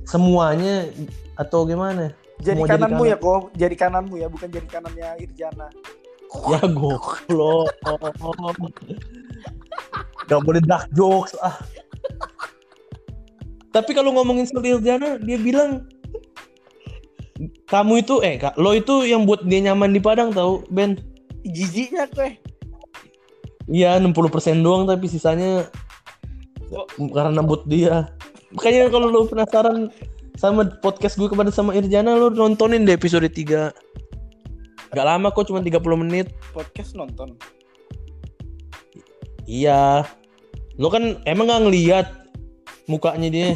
Semuanya 0.03 0.89
atau 1.37 1.63
gimana? 1.63 2.11
Semua 2.41 2.65
jari 2.67 2.75
kananmu 2.75 3.03
kanan. 3.05 3.11
ya 3.13 3.17
kok 3.17 3.41
Jari 3.55 3.75
kananmu 3.77 4.15
ya 4.19 4.27
bukan 4.27 4.47
jari 4.51 4.67
kanannya 4.67 5.07
Irjana 5.21 5.67
Ya 6.49 6.61
goblok. 6.65 7.69
Gak 10.25 10.41
boleh 10.41 10.61
dark 10.65 10.89
jokes 10.91 11.37
ah. 11.39 11.61
Tapi 13.69 13.93
kalau 13.93 14.13
ngomongin 14.13 14.45
soal 14.45 14.65
Iljana, 14.65 15.17
dia 15.17 15.37
bilang 15.37 15.85
kamu 17.65 18.05
itu 18.05 18.21
eh 18.21 18.37
kak, 18.37 18.53
lo 18.57 18.73
itu 18.77 19.01
yang 19.01 19.25
buat 19.25 19.41
dia 19.45 19.61
nyaman 19.65 19.89
di 19.93 20.01
Padang 20.01 20.29
tau 20.29 20.61
Ben? 20.69 20.97
Jijiknya 21.41 22.05
kue 22.13 22.37
Iya 23.65 23.97
60% 23.97 24.13
doang 24.61 24.85
tapi 24.85 25.09
sisanya 25.09 25.65
Kok- 26.69 27.13
karena 27.13 27.41
buat 27.45 27.65
dia. 27.65 28.09
Makanya 28.53 28.89
kalau 28.93 29.09
lu 29.09 29.25
penasaran 29.25 29.89
sama 30.37 30.65
podcast 30.81 31.17
gue 31.17 31.29
kepada 31.29 31.49
sama 31.53 31.73
Irjana 31.77 32.17
lu 32.17 32.29
nontonin 32.33 32.85
deh 32.85 32.93
episode 32.97 33.25
3. 33.25 33.73
Gak 34.93 35.05
lama 35.05 35.33
kok 35.33 35.49
cuma 35.49 35.61
30 35.61 35.81
menit. 36.05 36.29
Podcast 36.53 36.93
nonton. 36.93 37.33
Iya. 39.49 40.05
Lu 40.77 40.89
kan 40.93 41.17
emang 41.25 41.49
gak 41.49 41.63
ngeliat 41.65 42.07
mukanya 42.85 43.29
dia. 43.33 43.47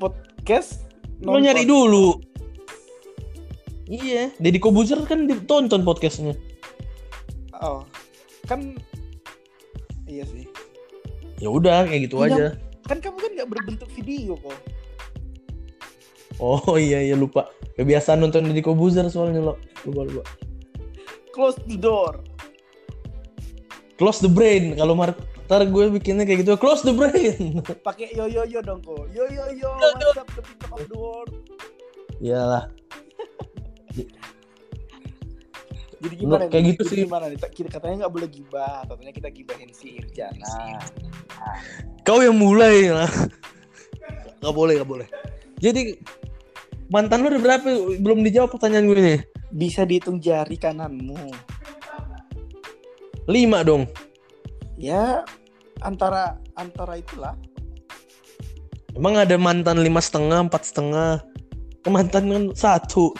Podcast 0.00 0.88
Lu 1.18 1.34
nyari 1.42 1.66
dulu. 1.66 2.22
Iya, 3.88 4.28
Deddy 4.36 4.60
Kobuzer 4.60 5.00
kan 5.08 5.24
ditonton 5.24 5.80
podcastnya. 5.80 6.36
Oh. 7.58 7.82
Kan 8.44 8.76
Iya 10.04 10.24
sih. 10.28 10.44
Ya 11.40 11.48
udah 11.52 11.88
kayak 11.88 12.08
gitu 12.08 12.20
Iya. 12.22 12.28
aja. 12.28 12.46
Kan 12.88 13.04
kamu 13.04 13.16
kan 13.20 13.30
nggak 13.36 13.50
berbentuk 13.52 13.90
video 13.92 14.34
kok. 14.40 14.56
Oh 16.40 16.80
iya 16.80 17.04
iya 17.04 17.14
lupa. 17.18 17.52
Kebiasaan 17.76 18.24
nonton 18.24 18.48
Deddy 18.48 18.64
Kobuzer 18.64 19.04
soalnya 19.12 19.52
lo. 19.52 19.54
Lupa 19.84 20.00
lupa. 20.08 20.24
Close 21.36 21.60
the 21.68 21.76
door. 21.76 22.24
Close 24.00 24.24
the 24.24 24.30
brain. 24.30 24.74
Kalau 24.78 24.96
Mar 24.96 25.12
ntar 25.48 25.64
gue 25.68 25.84
bikinnya 25.92 26.24
kayak 26.24 26.48
gitu. 26.48 26.56
Close 26.56 26.80
the 26.80 26.94
brain. 26.96 27.60
Pakai 27.86 28.16
yo 28.16 28.24
yo 28.24 28.48
yo 28.48 28.64
dong 28.64 28.80
kok. 28.80 29.04
Yo 29.12 29.28
yo 29.28 29.44
yo. 29.52 29.70
What's 29.76 30.16
up 30.16 30.28
the 30.32 30.42
people 30.42 30.70
of 30.72 30.82
the 30.88 30.96
world? 30.96 31.30
Iyalah. 32.24 32.72
Jadi 35.98 36.14
gimana 36.14 36.46
Kayak 36.46 36.62
nih? 36.62 36.70
gitu 36.78 36.82
sih. 36.86 36.98
Gimana 37.02 37.26
nih? 37.26 37.38
Katanya 37.42 38.06
nggak 38.06 38.14
boleh 38.14 38.28
gibah. 38.30 38.86
Katanya 38.86 39.12
kita 39.12 39.28
gibahin 39.34 39.70
si 39.74 39.98
Irjana. 39.98 40.78
Kau 42.08 42.24
yang 42.24 42.40
mulai 42.40 42.88
lah. 42.88 43.12
Gak 44.40 44.54
boleh 44.56 44.80
gak 44.80 44.88
boleh. 44.88 45.04
Jadi 45.60 46.00
mantan 46.88 47.20
lu 47.20 47.28
udah 47.28 47.42
berapa? 47.44 47.68
Belum 48.00 48.24
dijawab 48.24 48.56
pertanyaan 48.56 48.88
gue 48.88 48.96
nih. 48.96 49.20
Bisa 49.52 49.84
dihitung 49.84 50.16
jari 50.16 50.56
kananmu. 50.56 51.28
Lima 53.28 53.60
dong. 53.60 53.84
Ya 54.80 55.20
antara 55.84 56.40
antara 56.56 56.96
itulah. 56.96 57.36
Emang 58.96 59.20
ada 59.20 59.36
mantan 59.36 59.84
lima 59.84 60.00
setengah, 60.00 60.48
empat 60.48 60.64
setengah. 60.64 61.20
Mantan 61.84 62.24
kan 62.24 62.44
satu. 62.56 63.12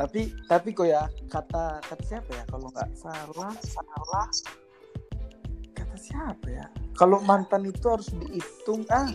Tapi 0.00 0.32
tapi 0.48 0.72
kok 0.72 0.88
ya 0.88 1.04
kata 1.28 1.84
kata 1.84 2.02
siapa 2.08 2.30
ya 2.32 2.44
kalau 2.48 2.72
nggak 2.72 2.88
salah 2.96 3.52
salah 3.68 4.28
siapa 6.00 6.46
ya? 6.48 6.66
Kalau 6.92 7.20
mantan 7.20 7.64
itu 7.64 7.84
harus 7.84 8.08
dihitung 8.10 8.88
ah 8.88 9.08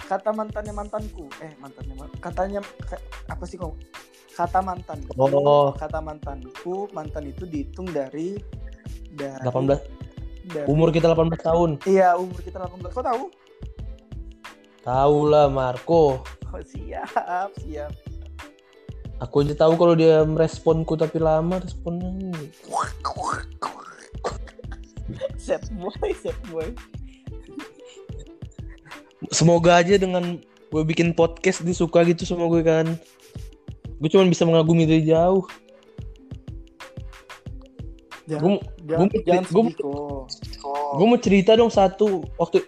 kata 0.00 0.30
mantannya 0.30 0.72
mantanku 0.72 1.28
eh 1.38 1.52
mantannya 1.58 1.92
man- 1.94 2.16
katanya 2.18 2.60
ka- 2.80 3.00
apa 3.26 3.44
sih 3.44 3.56
kok 3.56 3.76
kata 4.32 4.60
mantanku 4.60 5.12
Oh. 5.14 5.68
kata 5.70 5.98
mantanku 5.98 6.88
mantan 6.90 7.26
itu 7.26 7.44
dihitung 7.44 7.84
dari 7.86 8.40
dari 9.10 9.42
18 9.42 9.84
dari- 10.46 10.64
umur 10.64 10.88
kita 10.88 11.10
18 11.10 11.36
tahun. 11.38 11.70
iya 11.84 12.14
umur 12.14 12.40
kita 12.40 12.56
18 12.58 12.88
kau 12.88 13.02
tahu 13.02 13.24
Tahu 14.80 15.18
lah 15.26 15.48
Marco. 15.48 16.24
oh, 16.24 16.62
siap 16.64 17.12
siap 17.58 17.92
Aku 19.18 19.42
aja 19.42 19.52
tahu 19.58 19.74
kalau 19.74 19.92
dia 19.92 20.22
meresponku 20.22 20.94
tapi 20.94 21.18
lama 21.18 21.58
responnya. 21.58 22.30
set 25.40 25.64
boy 25.74 26.12
set 26.16 26.36
boy. 26.52 26.68
Semoga 29.34 29.82
aja 29.82 29.98
dengan 29.98 30.38
gue 30.68 30.82
bikin 30.84 31.16
podcast 31.16 31.64
dia 31.64 31.74
suka 31.74 32.04
gitu 32.06 32.28
sama 32.28 32.46
gue 32.48 32.62
kan. 32.62 32.86
Gue 33.98 34.08
cuma 34.12 34.28
bisa 34.28 34.46
mengagumi 34.46 34.86
dari 34.86 35.08
jauh. 35.08 35.42
jangan 38.28 38.60
Gue 38.60 38.84
jangan, 38.84 39.08
mau 41.08 41.16
cerita 41.16 41.56
dong 41.56 41.72
satu 41.72 42.28
waktu 42.36 42.60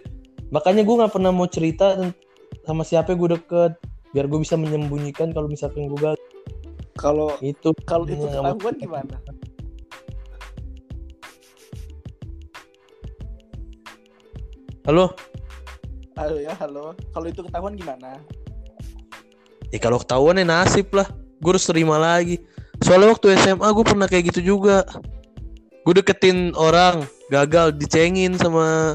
makanya 0.49 0.81
gue 0.81 0.95
nggak 0.97 1.13
pernah 1.13 1.29
mau 1.29 1.45
cerita 1.45 1.93
sama 2.65 2.81
siapa 2.81 3.13
gue 3.13 3.37
deket 3.37 3.77
biar 4.09 4.25
gue 4.25 4.41
bisa 4.41 4.57
menyembunyikan 4.57 5.29
kalau 5.29 5.45
misalkan 5.45 5.85
gue 5.85 6.01
gagal. 6.01 6.17
Kalau 6.97 7.37
itu 7.45 7.69
kalau 7.85 8.09
itu 8.09 8.25
ketahuan 8.25 8.73
gimana 8.81 9.21
halo? 14.85 15.13
Halo 16.17 16.35
ya 16.41 16.53
halo. 16.57 16.93
Kalau 17.13 17.27
itu 17.29 17.41
ketahuan 17.45 17.73
gimana? 17.77 18.21
Ya 19.71 19.79
kalau 19.79 20.01
ketahuan 20.01 20.41
ya 20.41 20.45
nasib 20.45 20.91
lah. 20.93 21.07
Gue 21.41 21.57
harus 21.57 21.65
terima 21.65 21.97
lagi. 21.97 22.41
Soalnya 22.81 23.13
waktu 23.13 23.37
SMA 23.37 23.67
gue 23.71 23.85
pernah 23.85 24.07
kayak 24.09 24.33
gitu 24.33 24.57
juga. 24.57 24.85
Gue 25.81 25.93
deketin 25.97 26.53
orang 26.53 27.05
gagal 27.33 27.73
dicengin 27.77 28.37
sama 28.37 28.93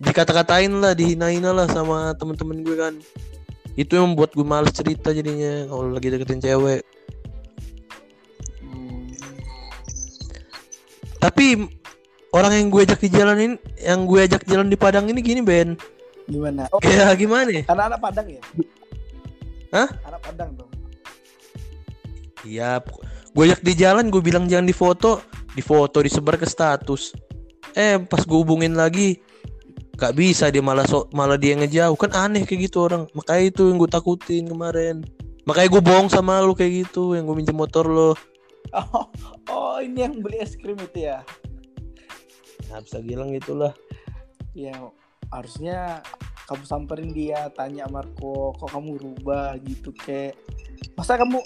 dikata-katain 0.00 0.72
lah 0.80 0.92
dihina-hina 0.96 1.52
lah 1.52 1.68
sama 1.68 2.12
temen-temen 2.16 2.64
gue 2.64 2.76
kan. 2.76 2.94
Itu 3.76 3.96
yang 3.96 4.12
membuat 4.12 4.36
gue 4.36 4.44
males 4.44 4.72
cerita 4.74 5.12
jadinya 5.14 5.68
kalau 5.68 5.92
lagi 5.92 6.12
deketin 6.12 6.40
cewek. 6.42 6.82
Hmm, 8.60 9.08
Tapi 11.20 11.79
orang 12.30 12.52
yang 12.54 12.68
gue 12.70 12.80
ajak 12.86 13.00
di 13.02 13.10
jalan 13.10 13.36
ini, 13.38 13.56
yang 13.82 14.06
gue 14.06 14.20
ajak 14.26 14.42
jalan 14.46 14.70
di 14.70 14.76
Padang 14.78 15.06
ini 15.10 15.20
gini 15.22 15.42
Ben, 15.42 15.74
gimana 16.30 16.70
oh 16.70 16.78
kayak 16.78 17.18
gimana? 17.18 17.50
ya? 17.50 17.62
anak-anak 17.66 18.00
Padang 18.00 18.26
ya 18.30 18.42
Hah? 19.70 19.88
anak 20.06 20.20
Padang 20.22 20.50
dong 20.58 20.70
Iya, 22.40 22.80
gue 23.36 23.42
ajak 23.52 23.60
di 23.60 23.74
jalan, 23.76 24.08
gue 24.08 24.22
bilang 24.24 24.48
jangan 24.48 24.64
difoto, 24.64 25.20
difoto 25.52 26.00
disebar 26.00 26.40
ke 26.40 26.48
status. 26.48 27.12
Eh 27.76 28.00
pas 28.00 28.24
gue 28.24 28.38
hubungin 28.40 28.72
lagi, 28.72 29.20
gak 30.00 30.16
bisa 30.16 30.48
dia 30.48 30.64
malah 30.64 30.88
so, 30.88 31.04
malah 31.12 31.36
dia 31.36 31.52
ngejauh 31.60 31.96
kan 32.00 32.10
aneh 32.16 32.48
kayak 32.48 32.72
gitu 32.72 32.88
orang. 32.88 33.04
Makanya 33.12 33.44
itu 33.44 33.68
yang 33.68 33.76
gue 33.76 33.90
takutin 33.92 34.48
kemarin. 34.48 35.04
Makanya 35.44 35.68
gue 35.68 35.82
bohong 35.84 36.08
sama 36.08 36.40
lu 36.40 36.56
kayak 36.56 36.88
gitu, 36.88 37.12
yang 37.12 37.28
gue 37.28 37.36
minjem 37.36 37.56
motor 37.56 37.84
lo. 37.84 38.16
oh, 38.76 39.04
oh 39.52 39.76
ini 39.84 40.00
yang 40.00 40.16
beli 40.24 40.40
es 40.40 40.56
krim 40.56 40.80
itu 40.80 41.12
ya 41.12 41.24
Nah 42.70 42.80
bisa 42.80 42.98
bilang 43.02 43.34
gitulah. 43.34 43.74
ya 44.50 44.74
harusnya 45.30 46.02
kamu 46.50 46.64
samperin 46.66 47.14
dia 47.14 47.46
tanya 47.54 47.86
Marco 47.86 48.50
kok 48.58 48.74
kamu 48.74 48.98
rubah 48.98 49.54
gitu 49.62 49.94
kayak 49.94 50.34
masa 50.98 51.14
kamu 51.14 51.38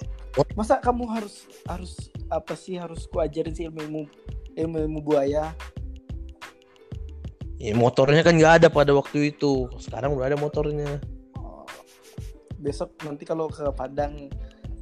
masa 0.57 0.81
kamu 0.81 1.05
harus 1.13 1.45
harus 1.69 2.09
apa 2.33 2.57
sih 2.57 2.81
harus 2.81 3.05
ku 3.05 3.21
ajarin 3.21 3.53
sih 3.53 3.69
ilmu 3.69 3.85
ilmu 3.85 4.03
ilmu 4.57 4.77
ilmu 4.89 5.01
buaya 5.05 5.53
Ya, 7.65 7.73
motornya 7.73 8.21
kan 8.21 8.37
nggak 8.37 8.55
ada 8.61 8.69
pada 8.69 8.93
waktu 8.93 9.33
itu. 9.33 9.73
Sekarang 9.81 10.13
udah 10.13 10.29
ada 10.29 10.37
motornya. 10.37 11.01
Oh, 11.39 11.65
besok 12.61 12.93
nanti 13.09 13.25
kalau 13.25 13.49
ke 13.49 13.65
Padang 13.73 14.29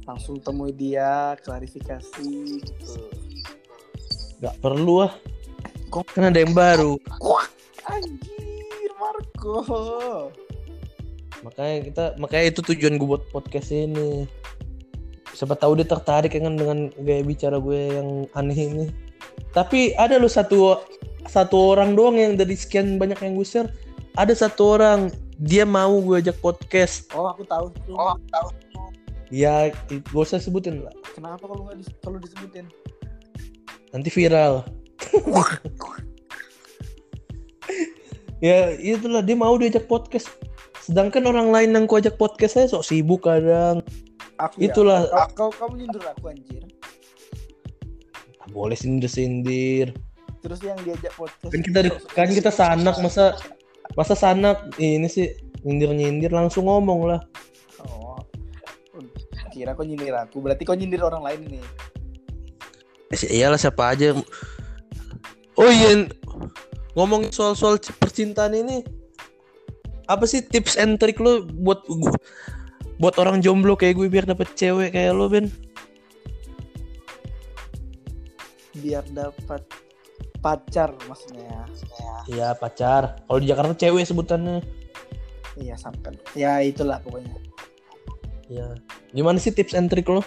langsung 0.03 0.43
temui 0.43 0.75
dia 0.75 1.39
klarifikasi 1.47 2.27
gitu 2.59 3.07
Gak 4.43 4.59
perlu 4.59 5.07
ah. 5.07 5.13
Kok- 5.93 6.09
Kan 6.17 6.33
ada 6.33 6.41
yang 6.41 6.57
baru. 6.57 6.97
Wah, 7.21 7.45
anjir 7.85 8.89
Marco. 8.97 9.61
Makanya 11.45 11.77
kita 11.85 12.03
makanya 12.17 12.45
itu 12.49 12.65
tujuan 12.73 12.97
gue 12.97 13.05
buat 13.05 13.21
podcast 13.29 13.69
ini. 13.69 14.25
Siapa 15.37 15.53
tahu 15.53 15.77
dia 15.77 15.85
tertarik 15.85 16.33
kan 16.33 16.57
dengan 16.57 16.89
gaya 16.97 17.21
bicara 17.21 17.61
gue 17.61 17.93
yang 17.93 18.09
aneh 18.33 18.57
ini. 18.57 18.85
Tapi 19.53 19.93
ada 20.01 20.17
loh 20.17 20.29
satu 20.33 20.81
satu 21.29 21.77
orang 21.77 21.93
doang 21.93 22.17
yang 22.17 22.33
dari 22.41 22.57
sekian 22.57 22.97
banyak 22.97 23.21
yang 23.21 23.37
gue 23.37 23.45
share. 23.45 23.69
Ada 24.17 24.49
satu 24.49 24.81
orang 24.81 25.13
dia 25.45 25.61
mau 25.61 26.01
gue 26.01 26.25
ajak 26.25 26.41
podcast. 26.41 27.05
Oh 27.13 27.29
aku 27.29 27.45
tahu 27.45 27.69
oh 27.93 28.17
aku 28.17 28.25
tahu 28.33 28.47
ya 29.29 29.69
gak 29.89 30.09
usah 30.17 30.41
sebutin 30.41 30.81
lah. 30.81 30.93
Kenapa 31.13 31.45
kalau 31.45 31.69
nggak 31.69 31.85
dis- 31.85 31.97
kalau 32.01 32.17
disebutin? 32.17 32.65
Nanti 33.93 34.09
viral 34.09 34.65
ya 38.45 38.71
itulah 38.79 39.21
dia 39.23 39.37
mau 39.37 39.57
diajak 39.59 39.87
podcast. 39.87 40.29
Sedangkan 40.83 41.23
orang 41.27 41.51
lain 41.51 41.75
yang 41.75 41.87
ku 41.87 41.95
ajak 41.95 42.19
podcast 42.19 42.53
saya 42.59 42.67
sok 42.67 42.83
sibuk 42.83 43.23
kadang. 43.23 43.79
Aku 44.41 44.59
Itulah. 44.59 45.07
ya, 45.07 45.31
kau, 45.31 45.47
kau 45.47 45.69
kamu 45.69 45.85
nyindir 45.85 46.03
aku 46.11 46.27
anjir. 46.27 46.63
Ah, 48.43 48.47
boleh 48.51 48.75
sindir-sindir 48.75 49.95
terus 50.43 50.59
yang 50.59 50.75
diajak 50.83 51.15
podcast 51.15 51.51
kan 51.55 51.61
kita 51.63 51.79
kan 52.11 52.27
kita 52.27 52.51
sanak 52.51 52.95
masa 52.99 53.31
masa 53.95 54.11
sanak 54.11 54.59
ini 54.75 55.07
sih 55.07 55.31
nyindir 55.63 55.95
nyindir 55.95 56.31
langsung 56.35 56.67
ngomong 56.67 57.07
lah. 57.07 57.23
Oh. 57.87 58.19
Kira 59.55 59.71
kau 59.71 59.87
nyindir 59.87 60.11
aku. 60.11 60.43
Berarti 60.43 60.67
kau 60.67 60.75
nyindir 60.75 60.99
orang 60.99 61.23
lain 61.23 61.47
nih. 61.47 61.63
Eh, 63.15 63.39
iyalah 63.39 63.55
siapa 63.55 63.95
aja 63.95 64.11
oh 65.59 65.69
iya 65.69 66.07
ngomongin 66.93 67.29
soal 67.33 67.53
soal 67.57 67.77
percintaan 67.97 68.53
ini 68.53 68.81
apa 70.11 70.27
sih 70.27 70.43
tips 70.43 70.75
and 70.77 70.99
trick 70.99 71.17
lo 71.17 71.45
buat 71.63 71.81
buat 72.99 73.15
orang 73.17 73.41
jomblo 73.41 73.73
kayak 73.73 73.97
gue 73.97 74.07
biar 74.11 74.25
dapet 74.27 74.51
cewek 74.53 74.93
kayak 74.93 75.15
lo 75.15 75.27
Ben? 75.31 75.47
biar 78.73 79.05
dapat 79.13 79.61
pacar 80.41 80.91
maksudnya 81.05 81.69
Iya 82.23 82.55
pacar. 82.55 83.19
Kalau 83.27 83.39
di 83.43 83.47
Jakarta 83.51 83.75
cewek 83.75 84.07
sebutannya. 84.07 84.63
iya 85.59 85.77
sampai 85.77 86.17
ya 86.33 86.63
itulah 86.63 86.97
pokoknya 87.03 87.35
Iya. 88.49 88.73
Gimana 89.13 89.37
sih 89.37 89.53
tips 89.53 89.77
and 89.77 89.87
trick 89.93 90.09
lo? 90.09 90.25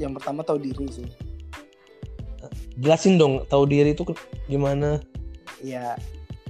yang 0.00 0.16
pertama 0.16 0.40
tahu 0.42 0.58
diri 0.58 0.86
sih 0.88 1.06
Jelasin 2.80 3.20
dong, 3.20 3.44
tahu 3.48 3.68
diri 3.68 3.92
itu 3.92 4.04
gimana? 4.48 5.00
ya 5.62 5.94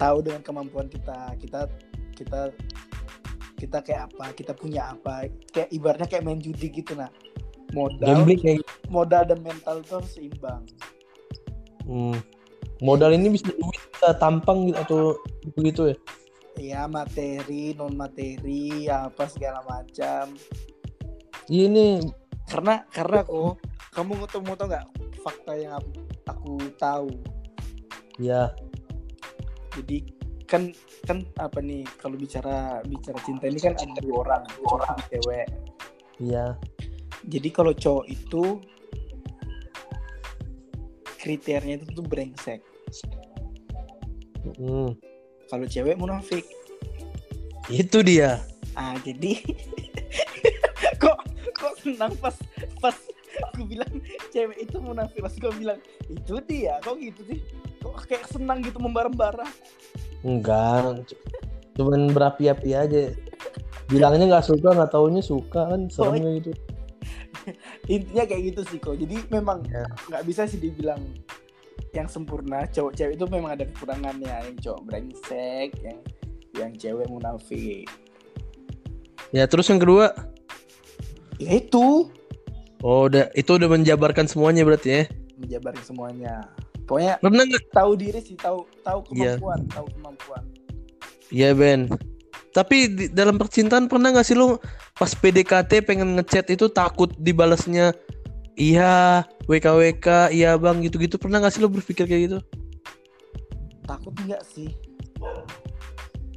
tahu 0.01 0.25
dengan 0.25 0.41
kemampuan 0.43 0.89
kita 0.89 1.37
kita 1.39 1.69
kita 2.17 2.41
kita 3.61 3.79
kayak 3.85 4.11
apa 4.11 4.33
kita 4.35 4.53
punya 4.57 4.97
apa 4.97 5.29
kayak 5.53 5.69
ibaratnya 5.71 6.09
kayak 6.09 6.25
main 6.27 6.41
judi 6.41 6.73
gitu 6.73 6.97
nah 6.97 7.13
modal 7.77 8.09
Gambling 8.25 8.41
kayak 8.41 8.57
gitu. 8.65 8.73
modal 8.89 9.23
dan 9.29 9.39
mental 9.45 9.85
itu 9.85 9.93
harus 9.95 10.11
seimbang 10.17 10.65
Hmm. 11.83 12.15
Modal 12.79 13.11
ini 13.19 13.35
bisa 13.35 13.51
duit, 13.51 13.83
bisa 13.91 14.15
tampang 14.23 14.71
gitu 14.71 14.79
atau 14.87 15.01
begitu 15.59 15.91
ya? 15.91 15.97
ya 16.55 16.83
materi 16.87 17.75
non 17.75 17.99
materi 17.99 18.87
apa 18.87 19.27
segala 19.27 19.67
macam 19.67 20.31
Iya 21.51 21.67
nih, 21.67 22.07
karena 22.47 22.87
karena 22.95 23.27
kok 23.27 23.59
kamu 23.93 24.17
mau 24.17 24.27
tau 24.27 24.41
nggak 24.41 24.87
fakta 25.21 25.53
yang 25.55 25.77
aku, 25.77 25.91
aku 26.25 26.53
tahu 26.81 27.09
ya. 28.17 28.49
jadi 29.77 30.01
kan 30.49 30.73
kan 31.05 31.25
apa 31.37 31.61
nih 31.61 31.85
kalau 31.97 32.17
bicara 32.17 32.81
bicara 32.85 33.21
cinta 33.25 33.49
ini 33.49 33.61
kan 33.61 33.77
ada 33.77 34.01
dua 34.01 34.25
orang 34.25 34.43
cowok 34.61 34.81
sama 34.85 35.03
cewek 35.09 35.47
Iya. 36.21 36.47
jadi 37.25 37.49
kalau 37.53 37.73
cowok 37.73 38.05
itu 38.09 38.45
kriteria 41.19 41.79
itu 41.79 41.87
tuh 41.93 42.05
brengsek 42.05 42.61
Hmm. 44.59 44.91
kalau 45.47 45.71
cewek 45.71 45.95
munafik 45.95 46.43
Itu 47.71 48.03
dia. 48.03 48.43
ah 48.75 48.99
jadi 49.01 49.39
kok 51.03 51.15
kok 51.55 51.75
senang 51.79 52.11
pas 52.19 52.35
pas 52.83 52.97
aku 53.43 53.65
bilang 53.65 53.93
cewek 54.29 54.59
itu 54.61 54.77
munafik 54.79 55.21
pas 55.21 55.33
gue 55.33 55.53
bilang 55.57 55.79
itu 56.07 56.35
dia 56.45 56.77
kok 56.81 56.97
gitu 56.97 57.21
sih 57.27 57.39
kok 57.81 58.05
kayak 58.05 58.27
senang 58.29 58.61
gitu 58.61 58.79
membara-bara 58.79 59.47
Enggak. 60.23 61.03
Cuman 61.75 62.15
berapi-api 62.15 62.79
aja. 62.79 63.11
Bilangnya 63.91 64.39
nggak 64.39 64.47
suka, 64.47 64.71
nggak 64.71 64.93
taunya 64.95 65.19
suka 65.19 65.67
kan 65.67 65.91
serem 65.91 66.23
Oh, 66.23 66.31
gitu. 66.39 66.53
intinya 67.91 68.23
kayak 68.23 68.55
gitu 68.55 68.63
sih 68.71 68.79
kok 68.79 68.95
jadi 68.95 69.19
memang 69.27 69.67
Ya. 69.67 69.83
nggak 70.07 70.23
bisa 70.23 70.47
sih 70.47 70.63
dibilang 70.63 71.03
yang 71.91 72.07
sempurna 72.07 72.71
cowok 72.71 72.95
cewek 72.95 73.19
itu 73.19 73.27
memang 73.27 73.59
ada 73.59 73.67
kekurangannya 73.67 74.31
yang 74.31 74.57
cowok 74.63 74.81
brengsek 74.87 75.75
yang 75.83 75.99
yang 76.55 76.71
cewek 76.79 77.11
munafik 77.11 77.91
Ya 79.33 79.49
terus 79.49 79.67
yang 79.67 79.81
kedua, 79.81 80.13
ya 81.41 81.57
itu 81.57 82.13
oh 82.83 83.07
udah 83.07 83.31
itu 83.33 83.51
udah 83.51 83.69
menjabarkan 83.71 84.27
semuanya 84.27 84.63
berarti 84.63 84.89
ya. 84.91 85.03
menjabarin 85.39 85.83
semuanya 85.83 86.35
pokoknya 86.85 87.15
Pernah 87.19 87.45
nggak? 87.47 87.63
tahu 87.71 87.91
diri 87.95 88.21
sih 88.21 88.37
tahu 88.37 88.67
tahu 88.83 88.99
Iya. 89.15 89.39
kemampuan 89.39 89.61
tahu 89.71 89.87
kemampuan 89.97 90.43
Iya 91.33 91.57
Ben. 91.57 91.89
Tapi 92.53 92.93
di, 92.93 93.05
dalam 93.09 93.41
percintaan 93.41 93.89
pernah 93.89 94.13
nggak 94.13 94.23
sih 94.23 94.37
lu 94.37 94.61
pas 94.93 95.09
PDKT 95.09 95.81
pengen 95.83 96.21
ngechat 96.21 96.53
itu 96.53 96.69
takut 96.69 97.09
dibalasnya 97.17 97.97
iya 98.53 99.25
WKWK 99.49 100.29
iya 100.29 100.61
bang 100.61 100.85
gitu-gitu 100.85 101.17
pernah 101.17 101.41
nggak 101.41 101.57
sih 101.57 101.65
lu 101.65 101.73
berpikir 101.73 102.05
kayak 102.05 102.23
gitu? 102.29 102.39
takut 103.83 104.13
enggak 104.21 104.45
sih 104.45 104.69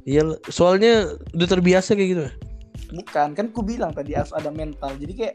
Iya 0.02 0.22
soalnya 0.48 1.12
udah 1.34 1.48
terbiasa 1.50 1.92
kayak 1.92 2.10
gitu. 2.10 2.24
bukan 2.88 3.28
kan 3.34 3.46
ku 3.50 3.60
bilang 3.60 3.90
tadi 3.92 4.14
harus 4.14 4.30
ada 4.32 4.48
mental 4.48 4.96
jadi 4.96 5.12
kayak 5.12 5.34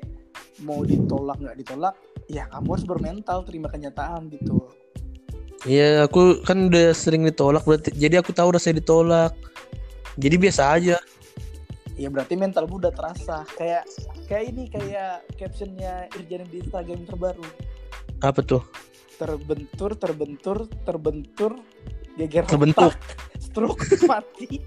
mau 0.61 0.81
ditolak 0.83 1.37
nggak 1.39 1.57
ditolak 1.59 1.95
ya 2.27 2.45
kamu 2.51 2.67
harus 2.77 2.85
bermental 2.87 3.37
terima 3.47 3.67
kenyataan 3.67 4.29
gitu 4.31 4.67
Iya 5.61 6.09
aku 6.09 6.41
kan 6.41 6.73
udah 6.73 6.89
sering 6.89 7.21
ditolak 7.21 7.61
berarti 7.69 7.93
jadi 7.93 8.17
aku 8.25 8.33
tahu 8.33 8.57
rasanya 8.57 8.81
ditolak. 8.81 9.29
Jadi 10.17 10.35
biasa 10.41 10.73
aja. 10.73 10.97
ya 11.93 12.09
berarti 12.09 12.33
mentalmu 12.33 12.81
udah 12.81 12.89
terasa 12.89 13.45
kayak 13.53 13.85
kayak 14.25 14.49
ini 14.49 14.65
kayak 14.73 15.21
captionnya 15.37 16.09
Irjan 16.17 16.49
di 16.49 16.65
Instagram 16.65 17.05
terbaru 17.05 17.45
Apa 18.25 18.41
tuh? 18.41 18.65
terbentur 19.21 19.93
terbentur 19.93 20.65
terbentur 20.81 21.61
geger 22.17 22.41
Terbentuk. 22.49 22.89
otak, 22.89 22.97
stroke 23.45 23.85
mati 24.09 24.57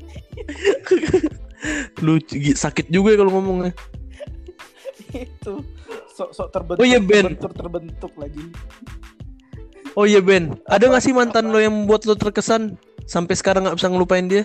Lucu 2.07 2.39
sakit 2.55 2.87
juga 2.87 3.17
ya 3.17 3.19
kalau 3.19 3.35
ngomongnya. 3.35 3.75
Itu. 5.15 5.55
Sok 6.15 6.31
sok 6.35 6.49
terbentuk 6.51 6.83
Oh 6.83 6.87
iya, 6.87 6.99
Ben. 6.99 7.23
terbentur 7.23 7.51
terbentuk 7.55 8.13
lagi. 8.19 8.45
Oh 9.95 10.03
iya 10.11 10.19
Ben, 10.19 10.59
ada 10.67 10.91
nggak 10.91 11.05
sih 11.07 11.15
mantan 11.15 11.55
lo 11.55 11.63
yang 11.63 11.71
membuat 11.71 12.03
lo 12.07 12.19
terkesan? 12.19 12.75
Sampai 13.07 13.39
sekarang 13.39 13.63
nggak 13.67 13.79
bisa 13.79 13.87
ngelupain 13.91 14.27
dia? 14.27 14.43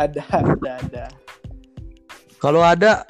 ada 0.00 0.24
ada 0.32 0.70
ada. 0.80 1.04
Kalau 2.40 2.64
ada, 2.64 3.04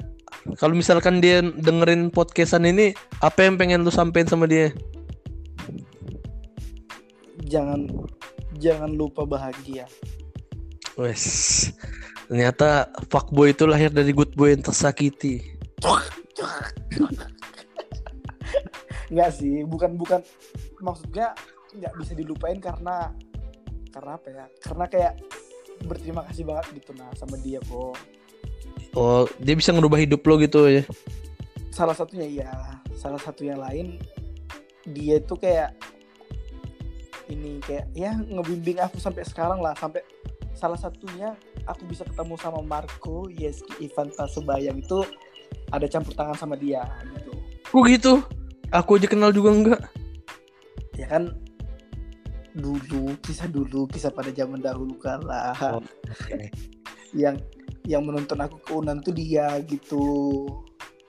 kalau 0.59 0.75
misalkan 0.75 1.23
dia 1.23 1.39
dengerin 1.39 2.11
podcastan 2.11 2.67
ini, 2.67 2.91
apa 3.23 3.47
yang 3.47 3.55
pengen 3.55 3.87
lu 3.87 3.91
sampein 3.93 4.27
sama 4.27 4.43
dia? 4.43 4.75
jangan 7.51 7.83
jangan 8.61 8.93
lupa 8.93 9.25
bahagia 9.25 9.89
Wes, 10.99 11.71
ternyata 12.27 12.91
fuckboy 13.07 13.55
itu 13.55 13.63
lahir 13.63 13.87
dari 13.87 14.11
good 14.11 14.35
boy 14.35 14.51
yang 14.51 14.59
tersakiti. 14.59 15.39
Enggak 19.07 19.31
sih, 19.39 19.63
bukan 19.63 19.95
bukan 19.95 20.19
maksudnya 20.83 21.31
nggak 21.71 21.93
bisa 21.95 22.11
dilupain 22.11 22.59
karena 22.59 23.07
karena 23.95 24.11
apa 24.19 24.27
ya? 24.27 24.45
Karena 24.59 24.85
kayak 24.91 25.13
berterima 25.87 26.27
kasih 26.27 26.43
banget 26.43 26.65
gitu 26.75 26.91
nah 26.99 27.07
sama 27.15 27.39
dia 27.39 27.63
kok. 27.63 27.95
Oh, 28.91 29.23
dia 29.39 29.55
bisa 29.55 29.71
ngerubah 29.71 30.03
hidup 30.03 30.19
lo 30.27 30.35
gitu 30.43 30.67
ya? 30.67 30.83
Salah 31.71 31.95
satunya 31.95 32.27
iya, 32.27 32.51
salah 32.99 33.19
satu 33.19 33.47
yang 33.47 33.63
lain 33.63 33.95
dia 34.91 35.23
itu 35.23 35.39
kayak 35.39 35.71
ini 37.31 37.63
kayak 37.63 37.87
ya 37.95 38.11
ngebimbing 38.13 38.77
aku 38.77 38.99
sampai 38.99 39.23
sekarang 39.23 39.63
lah 39.63 39.71
sampai 39.73 40.03
salah 40.51 40.75
satunya 40.75 41.31
aku 41.63 41.87
bisa 41.87 42.03
ketemu 42.03 42.35
sama 42.35 42.59
Marco 42.61 43.31
Yeski 43.31 43.87
Ivan 43.87 44.11
Tasebayang 44.11 44.83
itu 44.83 44.99
ada 45.71 45.87
campur 45.87 46.11
tangan 46.11 46.35
sama 46.35 46.55
dia 46.55 46.83
gitu. 47.15 47.31
Kok 47.71 47.83
gitu? 47.87 48.13
Aku 48.71 48.99
aja 48.99 49.07
kenal 49.07 49.31
juga 49.31 49.49
enggak. 49.51 49.81
ya 50.95 51.07
kan 51.07 51.31
dulu 52.51 53.15
kisah 53.23 53.47
dulu 53.47 53.87
kisah 53.87 54.11
pada 54.11 54.27
zaman 54.29 54.59
dahulu 54.59 54.99
kala 54.99 55.55
Oh, 55.63 55.79
oke. 55.79 56.35
yang 57.15 57.39
yang 57.87 58.03
menonton 58.03 58.37
aku 58.37 58.59
ke 58.59 58.71
Unan 58.75 58.99
tuh 58.99 59.15
dia 59.15 59.55
gitu 59.65 60.03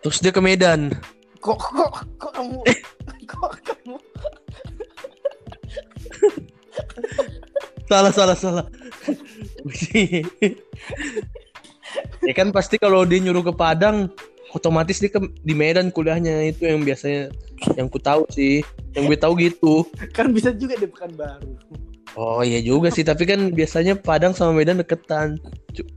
Terus 0.00 0.22
dia 0.22 0.30
ke 0.30 0.38
Medan. 0.38 0.94
kok 1.38 1.58
kok 1.58 2.06
kok 2.14 2.30
kamu 2.30 2.62
kok 3.30 3.52
kamu 3.66 3.98
Salah, 7.84 8.10
salah, 8.10 8.34
salah. 8.34 8.64
ya 12.24 12.32
kan 12.32 12.48
pasti 12.50 12.76
kalau 12.76 13.04
dia 13.04 13.20
nyuruh 13.20 13.42
ke 13.42 13.52
Padang, 13.52 14.08
otomatis 14.50 14.96
dia 14.96 15.08
ke, 15.08 15.18
di 15.42 15.52
Medan 15.52 15.88
kuliahnya 15.88 16.46
itu 16.46 16.64
yang 16.64 16.80
biasanya 16.80 17.28
yang 17.74 17.86
ku 17.86 17.98
tahu 18.00 18.24
sih. 18.28 18.60
Yang 18.92 19.02
gue 19.06 19.18
tahu 19.18 19.32
gitu. 19.38 19.72
kan 20.10 20.30
bisa 20.30 20.52
juga 20.52 20.76
di 20.76 20.84
Pekanbaru 20.84 21.56
Oh 22.12 22.40
iya 22.40 22.60
juga 22.60 22.88
sih, 22.88 23.00
tapi 23.00 23.24
kan 23.24 23.50
biasanya 23.50 23.94
Padang 23.94 24.32
sama 24.32 24.52
Medan 24.52 24.76
deketan. 24.76 25.36
Cu- 25.72 25.88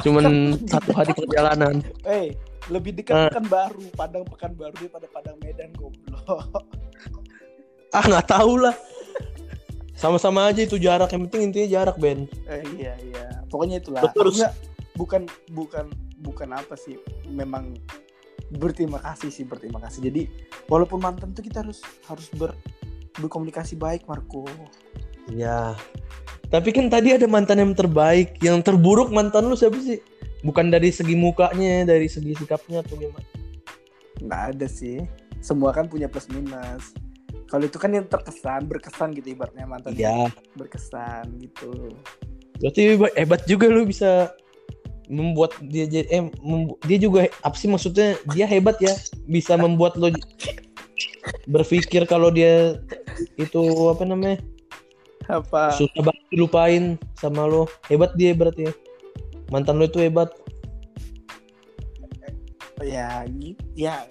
Cuman 0.00 0.56
satu 0.64 0.92
hari 0.92 1.12
perjalanan. 1.12 1.80
eh 2.04 2.32
lebih 2.68 2.94
dekat 2.94 3.12
Ah. 3.12 3.28
Pekanbaru 3.28 3.82
Padang 3.92 4.22
Pekanbaru 4.24 4.72
daripada 4.78 5.06
Padang 5.10 5.36
Medan 5.40 5.68
goblok 5.76 6.64
Ah 7.90 8.02
nggak 8.02 8.26
tahu 8.26 8.56
lah. 8.56 8.74
Sama-sama 10.00 10.48
aja 10.48 10.64
itu 10.64 10.80
jarak, 10.80 11.12
yang 11.12 11.28
penting 11.28 11.52
intinya 11.52 11.68
jarak 11.68 11.96
Ben. 12.00 12.24
eh, 12.48 12.64
iya 12.80 12.96
iya 13.04 13.44
pokoknya 13.52 13.84
itulah 13.84 14.00
Betul. 14.08 14.32
Enggak, 14.32 14.56
bukan 14.96 15.22
bukan 15.52 15.86
bukan 16.24 16.48
apa 16.56 16.72
sih 16.74 16.96
memang 17.28 17.76
berterima 18.56 18.96
kasih 18.98 19.28
sih 19.28 19.44
berterima 19.44 19.78
kasih 19.78 20.10
jadi 20.10 20.26
walaupun 20.72 20.98
mantan 20.98 21.36
tuh 21.36 21.44
kita 21.44 21.62
harus 21.62 21.84
harus 22.08 22.32
ber 22.34 22.56
berkomunikasi 23.20 23.76
baik 23.76 24.08
Marco 24.08 24.48
Ya. 25.30 25.78
Tapi 26.50 26.74
kan 26.74 26.90
tadi 26.90 27.14
ada 27.14 27.30
mantan 27.30 27.62
yang 27.62 27.70
terbaik, 27.78 28.34
yang 28.42 28.58
terburuk 28.66 29.14
mantan 29.14 29.46
lu 29.46 29.54
siapa 29.54 29.78
sih? 29.78 30.02
Bukan 30.42 30.66
dari 30.74 30.90
segi 30.90 31.14
mukanya, 31.14 31.86
dari 31.86 32.10
segi 32.10 32.34
sikapnya 32.34 32.82
atau 32.82 32.98
gimana? 32.98 33.22
nggak 34.20 34.42
ada 34.56 34.66
sih 34.68 35.00
semua 35.40 35.72
kan 35.72 35.88
punya 35.88 36.06
plus 36.06 36.28
minus 36.28 36.92
kalau 37.50 37.66
itu 37.66 37.76
kan 37.76 37.90
yang 37.90 38.06
terkesan 38.06 38.70
berkesan 38.70 39.10
gitu 39.18 39.34
ibaratnya 39.34 39.66
mantan 39.66 39.98
Iya. 39.98 40.30
berkesan 40.54 41.34
gitu. 41.42 41.90
Berarti 42.62 42.94
hebat- 43.18 43.48
juga 43.50 43.66
lu 43.66 43.82
bisa 43.82 44.30
membuat 45.10 45.58
dia 45.66 45.90
jadi 45.90 46.06
eh 46.06 46.22
membu- 46.38 46.78
dia 46.86 47.02
juga 47.02 47.26
apa 47.42 47.56
sih 47.58 47.66
maksudnya? 47.66 48.14
Dia 48.30 48.46
hebat 48.46 48.78
ya 48.78 48.94
bisa 49.26 49.58
membuat 49.58 49.98
lo 49.98 50.14
berpikir 51.50 52.06
kalau 52.06 52.30
dia 52.30 52.78
itu 53.34 53.60
apa 53.90 54.06
namanya? 54.06 54.38
Apa? 55.26 55.74
Susah 55.74 56.06
banget 56.06 56.24
dilupain 56.30 56.94
sama 57.18 57.50
lo 57.50 57.66
hebat 57.90 58.14
dia 58.14 58.30
berarti 58.30 58.70
ya. 58.70 58.72
Mantan 59.50 59.82
lo 59.82 59.90
itu 59.90 59.98
hebat. 59.98 60.30
Ya 62.80 63.26
ya. 63.74 64.06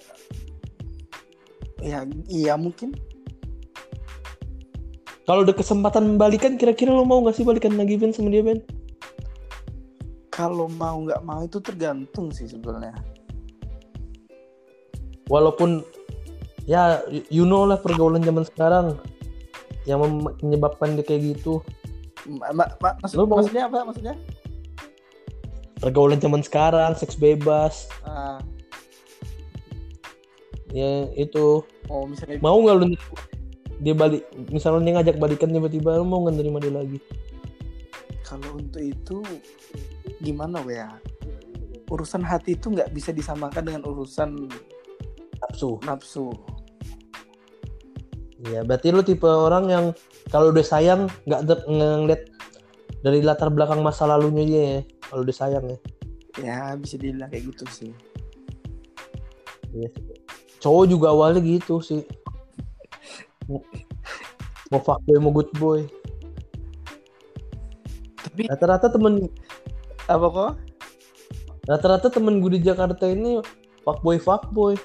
Ya 1.79 2.03
iya 2.27 2.53
mungkin 2.59 2.91
kalau 5.29 5.45
ada 5.45 5.53
kesempatan 5.53 6.17
balikan 6.17 6.57
kira-kira 6.57 6.89
lo 6.89 7.05
mau 7.05 7.21
gak 7.21 7.37
sih 7.37 7.45
balikan 7.45 7.77
lagi 7.77 8.01
Ben 8.01 8.09
sama 8.09 8.33
dia 8.33 8.41
Ben? 8.41 8.65
Kalau 10.33 10.65
mau 10.73 11.05
nggak 11.05 11.21
mau 11.21 11.45
itu 11.45 11.61
tergantung 11.61 12.33
sih 12.33 12.49
sebenarnya. 12.49 12.97
Walaupun 15.29 15.85
ya 16.65 17.05
you 17.29 17.45
know 17.45 17.61
lah 17.69 17.77
pergaulan 17.77 18.25
zaman 18.25 18.41
sekarang 18.41 18.97
yang 19.85 20.01
menyebabkan 20.41 20.97
dia 20.97 21.05
kayak 21.05 21.37
gitu. 21.37 21.61
Ma- 22.25 22.49
ma- 22.49 22.73
ma- 22.81 22.97
maksud- 22.97 23.21
mau- 23.21 23.37
maksudnya 23.37 23.69
apa 23.69 23.85
maksudnya? 23.85 24.17
Pergaulan 25.77 26.17
zaman 26.17 26.41
sekarang 26.41 26.97
seks 26.97 27.13
bebas. 27.13 27.85
Ah, 28.01 28.41
ya 30.73 31.05
itu. 31.13 31.61
Oh 31.85 32.09
misalnya 32.09 32.41
mau 32.41 32.57
nggak 32.57 32.75
lu 32.81 32.97
dia 33.79 33.95
balik 33.95 34.27
misalnya 34.51 34.83
dia 34.83 34.93
ngajak 34.99 35.17
balikan 35.17 35.49
tiba-tiba 35.51 35.99
lu 35.99 36.05
mau 36.05 36.23
nggak 36.27 36.35
nerima 36.35 36.59
dia 36.59 36.73
lagi? 36.75 36.99
Kalau 38.27 38.59
untuk 38.59 38.83
itu 38.83 39.23
gimana 40.19 40.61
ya 40.67 40.99
urusan 41.89 42.21
hati 42.21 42.53
itu 42.53 42.69
nggak 42.69 42.91
bisa 42.93 43.09
disamakan 43.09 43.63
dengan 43.65 43.83
urusan 43.87 44.51
nafsu. 45.41 45.79
nafsu. 45.87 46.29
Ya 48.51 48.63
berarti 48.63 48.93
lu 48.93 49.03
tipe 49.03 49.27
orang 49.27 49.65
yang 49.67 49.85
kalau 50.31 50.53
udah 50.53 50.63
sayang 50.63 51.09
nggak 51.25 51.41
de- 51.47 51.65
ngeliat 51.67 52.21
dari 53.01 53.23
latar 53.23 53.49
belakang 53.49 53.81
masa 53.81 54.05
lalunya 54.05 54.43
dia 54.45 54.61
ya 54.61 54.79
kalau 55.09 55.23
udah 55.23 55.35
sayang 55.35 55.65
ya. 55.65 55.79
Ya 56.39 56.59
bisa 56.79 56.95
dibilang 56.95 57.27
kayak 57.31 57.51
gitu 57.51 57.65
sih. 57.67 57.91
Sih. 59.69 59.89
cowok 60.59 60.85
juga 60.91 61.07
awalnya 61.13 61.39
gitu 61.39 61.79
sih 61.79 62.03
mau 63.49 63.59
mau 64.69 64.79
fuckboy 64.79 65.17
mau 65.17 65.33
good 65.33 65.49
boy. 65.57 65.81
Tapi 68.21 68.45
rata-rata 68.45 68.93
temen 68.93 69.25
apa 70.05 70.27
kok? 70.29 70.51
Rata-rata 71.65 72.07
temen 72.13 72.37
gue 72.39 72.55
di 72.57 72.61
Jakarta 72.61 73.09
ini 73.09 73.41
fuckboy 73.81 74.21
fuckboy 74.21 74.77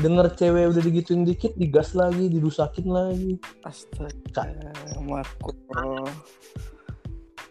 denger 0.00 0.32
cewek 0.38 0.72
udah 0.72 0.82
digituin 0.82 1.26
dikit 1.26 1.52
digas 1.58 1.92
lagi 1.98 2.30
dirusakin 2.30 2.86
lagi. 2.88 3.36
Astaga 3.66 4.46
Marco 5.02 5.52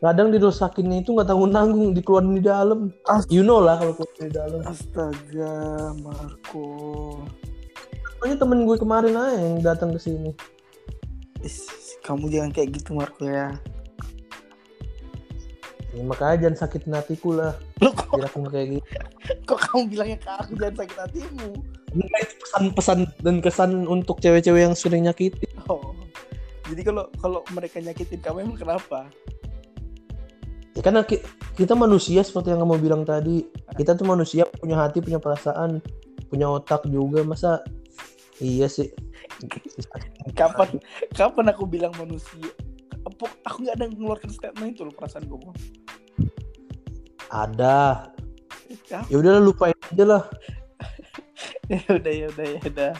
kadang 0.02 0.34
dirusakinnya 0.34 1.06
itu 1.06 1.14
nggak 1.14 1.30
tanggung 1.30 1.54
nanggung 1.54 1.94
dikeluarin 1.94 2.34
di 2.34 2.42
dalam. 2.42 2.90
As- 3.06 3.30
you 3.30 3.46
know 3.46 3.62
lah 3.62 3.78
kalau 3.78 3.94
keluar 3.94 4.18
di 4.18 4.34
dalam. 4.34 4.60
Astaga 4.66 5.54
Marco. 6.02 6.66
Pokoknya 8.18 8.38
temen 8.42 8.66
gue 8.66 8.78
kemarin 8.82 9.14
aja 9.14 9.38
yang 9.38 9.62
datang 9.62 9.94
ke 9.94 10.02
sini 10.02 10.34
kamu 12.06 12.26
jangan 12.30 12.52
kayak 12.54 12.70
gitu 12.78 12.98
Marco 12.98 13.26
ya. 13.26 13.54
Ya, 15.92 16.04
makanya 16.08 16.48
jangan 16.48 16.58
sakitin 16.64 16.96
hatiku 16.96 17.36
lah. 17.36 17.54
Lo 17.84 17.92
kok, 17.92 18.16
biar 18.16 18.32
aku 18.32 18.48
kayak 18.48 18.80
gitu. 18.80 18.88
Kok 19.44 19.60
kamu 19.60 19.82
bilangnya 19.92 20.18
ke 20.24 20.30
aku 20.32 20.52
jangan 20.56 20.76
sakit 20.80 20.98
hatimu? 20.98 21.50
Itu 21.92 22.36
pesan-pesan 22.40 23.00
dan 23.20 23.36
kesan 23.44 23.72
untuk 23.84 24.24
cewek-cewek 24.24 24.64
yang 24.64 24.76
sering 24.78 25.04
nyakiti 25.04 25.44
oh. 25.68 25.92
Jadi 26.72 26.88
kalau 26.88 27.12
kalau 27.20 27.44
mereka 27.52 27.84
nyakitin 27.84 28.24
kamu 28.24 28.48
emang 28.48 28.56
kenapa? 28.56 29.12
Ya 30.72 30.80
karena 30.80 31.04
ki- 31.04 31.20
kita 31.60 31.76
manusia 31.76 32.24
seperti 32.24 32.56
yang 32.56 32.64
kamu 32.64 32.80
bilang 32.80 33.04
tadi. 33.04 33.44
Kita 33.76 34.00
tuh 34.00 34.08
manusia 34.08 34.48
punya 34.48 34.80
hati 34.80 35.04
punya 35.04 35.20
perasaan 35.20 35.84
punya 36.32 36.48
otak 36.48 36.88
juga. 36.88 37.28
Masa? 37.28 37.60
Iya 38.40 38.72
sih 38.72 39.11
kapan 40.40 40.70
kapan 41.14 41.46
aku 41.52 41.64
bilang 41.68 41.94
manusia? 41.98 42.52
Aku 43.48 43.58
nggak 43.66 43.76
ada 43.82 43.90
mengeluarkan 43.90 44.30
statement 44.30 44.78
itu 44.78 44.86
loh 44.86 44.94
perasaan 44.94 45.26
gue 45.26 45.40
ada. 47.32 48.12
Ya. 48.92 49.04
Ya 49.08 49.16
udah 49.20 49.40
lupain 49.40 49.76
aja 49.92 50.06
lah. 50.06 50.24
Udah 51.88 52.12
ya 52.12 52.28
udah 52.28 52.46
ya 52.52 52.60
udah. 52.68 52.94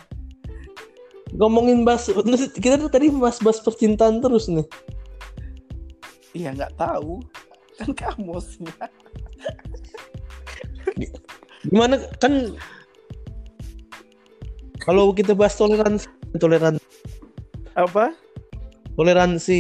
Ngomongin 1.36 1.84
bahas 1.84 2.08
kita 2.56 2.80
tuh 2.80 2.88
tadi 2.88 3.12
bahas-bahas 3.12 3.60
percintaan 3.60 4.24
terus 4.24 4.48
nih. 4.48 4.64
Iya 6.32 6.56
nggak 6.56 6.80
tahu. 6.80 7.20
Kan 7.76 7.92
kamu 7.92 8.40
sih 8.40 8.64
gimana 11.62 12.02
kan 12.18 12.58
kalau 14.82 15.14
kita 15.14 15.38
bahas 15.38 15.54
toleransi 15.54 16.10
toleransi. 16.38 16.84
Apa? 17.76 18.12
Toleransi. 18.96 19.60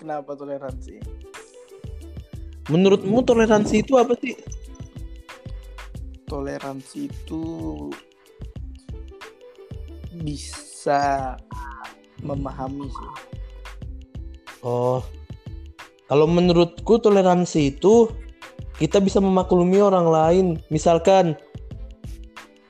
Kenapa 0.00 0.36
toleransi? 0.36 1.00
Menurutmu 2.68 3.20
toleransi 3.24 3.84
itu 3.84 3.96
apa 4.00 4.16
sih? 4.20 4.36
Toleransi 6.28 6.98
itu 7.08 7.44
bisa 10.24 11.36
memahami 12.24 12.88
sih. 12.88 13.10
Oh. 14.64 15.04
Kalau 16.08 16.28
menurutku 16.28 17.00
toleransi 17.00 17.76
itu 17.76 18.08
kita 18.80 19.00
bisa 19.00 19.20
memaklumi 19.20 19.80
orang 19.80 20.08
lain. 20.08 20.46
Misalkan 20.68 21.36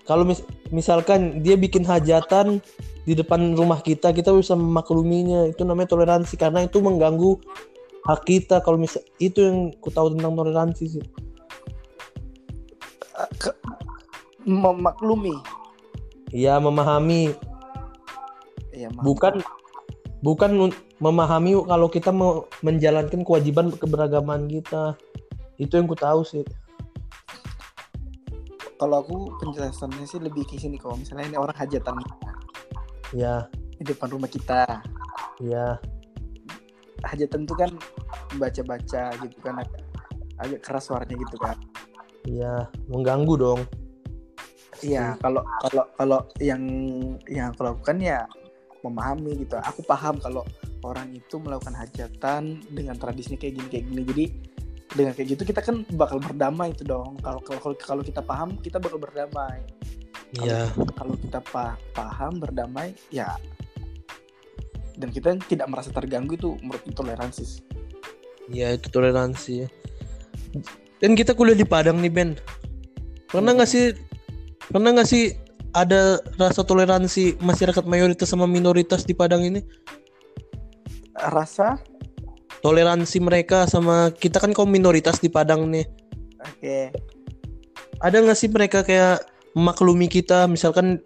kalau 0.07 0.27
mis- 0.27 0.47
misalkan 0.71 1.43
dia 1.43 1.55
bikin 1.59 1.83
hajatan 1.83 2.63
di 3.05 3.13
depan 3.13 3.53
rumah 3.53 3.85
kita 3.85 4.11
kita 4.17 4.33
bisa 4.33 4.57
memakluminya. 4.57 5.45
Itu 5.49 5.69
namanya 5.69 5.93
toleransi 5.93 6.35
karena 6.41 6.65
itu 6.65 6.81
mengganggu 6.81 7.37
hak 8.09 8.21
kita. 8.25 8.65
Kalau 8.65 8.81
misal 8.81 9.05
itu 9.21 9.45
yang 9.45 9.73
ku 9.79 9.93
tahu 9.93 10.17
tentang 10.17 10.33
toleransi 10.37 10.85
sih. 10.89 11.05
Eh, 13.21 13.57
memaklumi. 14.49 15.37
Ya 16.33 16.57
memahami. 16.57 17.37
Ya 18.75 18.91
bukan 18.91 19.45
bukan 20.25 20.73
memahami 20.99 21.55
kalau 21.69 21.87
kita 21.93 22.11
mau 22.11 22.49
menjalankan 22.65 23.21
kewajiban 23.23 23.69
keberagaman 23.77 24.49
kita. 24.49 24.97
Itu 25.61 25.77
yang 25.77 25.87
ku 25.87 25.95
tahu 25.95 26.25
sih. 26.25 26.43
Kalau 28.75 29.01
aku 29.07 29.39
penjelasannya 29.39 30.03
sih 30.03 30.19
lebih 30.19 30.45
ke 30.51 30.59
sini 30.59 30.77
kalau 30.83 30.99
misalnya 30.99 31.31
ini 31.31 31.39
orang 31.39 31.55
hajatan 31.55 31.95
ya 33.15 33.47
di 33.79 33.85
depan 33.87 34.11
rumah 34.11 34.29
kita 34.29 34.83
ya 35.43 35.79
hajatan 37.07 37.47
itu 37.47 37.55
kan 37.55 37.71
baca-baca 38.37 39.03
gitu 39.23 39.39
kan 39.41 39.63
agak, 39.63 39.83
agak 40.43 40.61
keras 40.67 40.91
suaranya 40.91 41.15
gitu 41.15 41.37
kan 41.39 41.57
ya 42.27 42.67
mengganggu 42.91 43.35
dong 43.39 43.63
Iya, 44.83 45.15
kalau 45.23 45.43
kalau 45.65 45.85
kalau 45.97 46.21
yang 46.43 46.63
yang 47.31 47.55
aku 47.55 47.63
lakukan 47.65 47.97
ya 48.03 48.27
memahami 48.85 49.47
gitu. 49.47 49.57
Aku 49.63 49.81
paham 49.87 50.21
kalau 50.21 50.45
orang 50.85 51.15
itu 51.17 51.41
melakukan 51.41 51.73
hajatan 51.73 52.61
dengan 52.69 52.99
tradisinya 53.01 53.41
kayak 53.41 53.55
gini 53.57 53.69
kayak 53.73 53.85
gini. 53.89 54.03
Jadi 54.05 54.25
dengan 54.95 55.13
kayak 55.17 55.29
gitu 55.35 55.43
kita 55.49 55.61
kan 55.65 55.87
bakal 55.97 56.21
berdamai 56.21 56.77
itu 56.77 56.85
dong. 56.85 57.17
Kalau 57.25 57.41
kalau 57.41 57.73
kalau 57.79 58.03
kita 58.05 58.21
paham 58.21 58.61
kita 58.61 58.77
bakal 58.77 59.01
berdamai. 59.01 59.65
Ya 60.43 60.67
Kalau 60.99 61.15
kita 61.15 61.39
pa- 61.45 61.79
paham 61.95 62.43
berdamai 62.43 62.97
ya 63.13 63.39
dan 64.95 65.11
kita 65.11 65.35
tidak 65.47 65.67
merasa 65.71 65.91
terganggu 65.91 66.35
itu 66.35 66.55
menurut 66.63 66.83
toleransi. 66.91 67.63
ya 68.47 68.75
itu 68.75 68.87
toleransi 68.91 69.67
dan 70.99 71.17
kita 71.17 71.33
kuliah 71.33 71.57
di 71.57 71.67
Padang 71.67 71.99
nih 71.99 72.13
Ben 72.13 72.31
pernah 73.27 73.55
nggak 73.55 73.71
sih 73.71 73.95
pernah 74.71 74.95
nggak 74.95 75.09
sih 75.09 75.35
ada 75.75 76.23
rasa 76.39 76.63
toleransi 76.63 77.43
masyarakat 77.43 77.83
mayoritas 77.83 78.31
sama 78.31 78.47
minoritas 78.47 79.03
di 79.03 79.11
Padang 79.11 79.43
ini? 79.43 79.59
Rasa 81.15 81.83
Toleransi 82.63 83.19
mereka 83.21 83.67
sama 83.67 84.09
kita 84.15 84.39
kan 84.41 84.55
kaum 84.55 84.71
minoritas 84.71 85.19
di 85.19 85.27
Padang 85.29 85.67
nih. 85.69 85.85
oke. 86.41 86.79
Ada 88.01 88.17
nggak 88.23 88.39
sih 88.39 88.49
mereka 88.49 88.87
kayak 88.87 89.21
memaklumi 89.55 90.07
kita? 90.11 90.47
Misalkan 90.51 91.01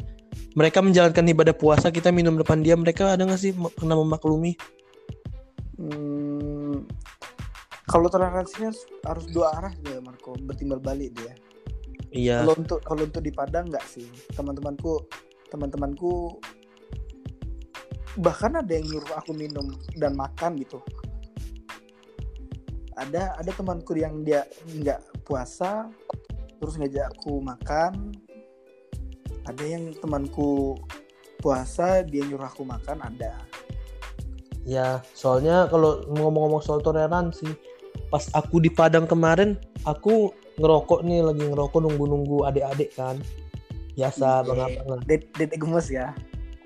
mereka 0.58 0.82
menjalankan 0.82 1.24
ibadah 1.28 1.54
puasa, 1.54 1.92
kita 1.92 2.10
minum 2.10 2.34
depan 2.34 2.64
dia, 2.64 2.74
mereka 2.74 3.14
ada 3.14 3.22
nggak 3.24 3.40
sih 3.40 3.52
pernah 3.54 3.94
memaklumi? 3.94 4.58
Hmm, 5.78 6.82
kalau 7.88 8.10
toleransinya 8.12 8.74
harus 9.06 9.24
dua 9.30 9.54
arah 9.56 9.72
dia 9.80 10.02
Marco, 10.02 10.36
bertimbal 10.44 10.82
balik 10.82 11.14
dia. 11.16 11.32
Iya. 12.12 12.44
Kalau 12.44 12.54
untuk 12.58 12.80
kalau 12.84 13.02
untuk 13.08 13.22
di 13.24 13.32
Padang 13.32 13.72
nggak 13.72 13.86
sih, 13.88 14.08
teman-temanku 14.36 15.08
teman-temanku 15.48 16.36
bahkan 18.20 18.58
ada 18.58 18.68
yang 18.68 18.84
nyuruh 18.84 19.14
aku 19.16 19.32
minum 19.32 19.72
dan 19.96 20.12
makan 20.18 20.58
gitu. 20.60 20.84
Ada 22.98 23.38
ada 23.38 23.50
temanku 23.54 23.94
yang 23.94 24.26
dia 24.26 24.44
nggak 24.68 25.24
puasa, 25.24 25.88
terus 26.60 26.76
ngajak 26.76 27.08
aku 27.14 27.40
makan. 27.40 28.12
Ada 29.48 29.64
yang 29.64 29.96
temanku 29.96 30.76
puasa 31.40 32.04
dia 32.04 32.20
nyuruh 32.22 32.44
aku 32.44 32.68
makan 32.68 33.00
ada. 33.00 33.40
Ya, 34.68 35.00
soalnya 35.16 35.64
kalau 35.72 36.04
ngomong-ngomong 36.12 36.60
soal 36.60 36.84
toleransi, 36.84 37.48
pas 38.12 38.28
aku 38.36 38.60
di 38.60 38.68
Padang 38.68 39.08
kemarin, 39.08 39.56
aku 39.88 40.28
ngerokok 40.60 41.00
nih, 41.00 41.24
lagi 41.24 41.48
ngerokok 41.48 41.80
nunggu-nunggu 41.80 42.44
adik-adik 42.44 42.92
kan. 42.92 43.16
Biasa, 43.96 44.44
Iya. 44.44 44.46
bang 44.46 44.60
abang 44.62 45.00
Ded- 45.08 45.30
Dedek 45.34 45.58
gemes 45.58 45.88
ya 45.90 46.14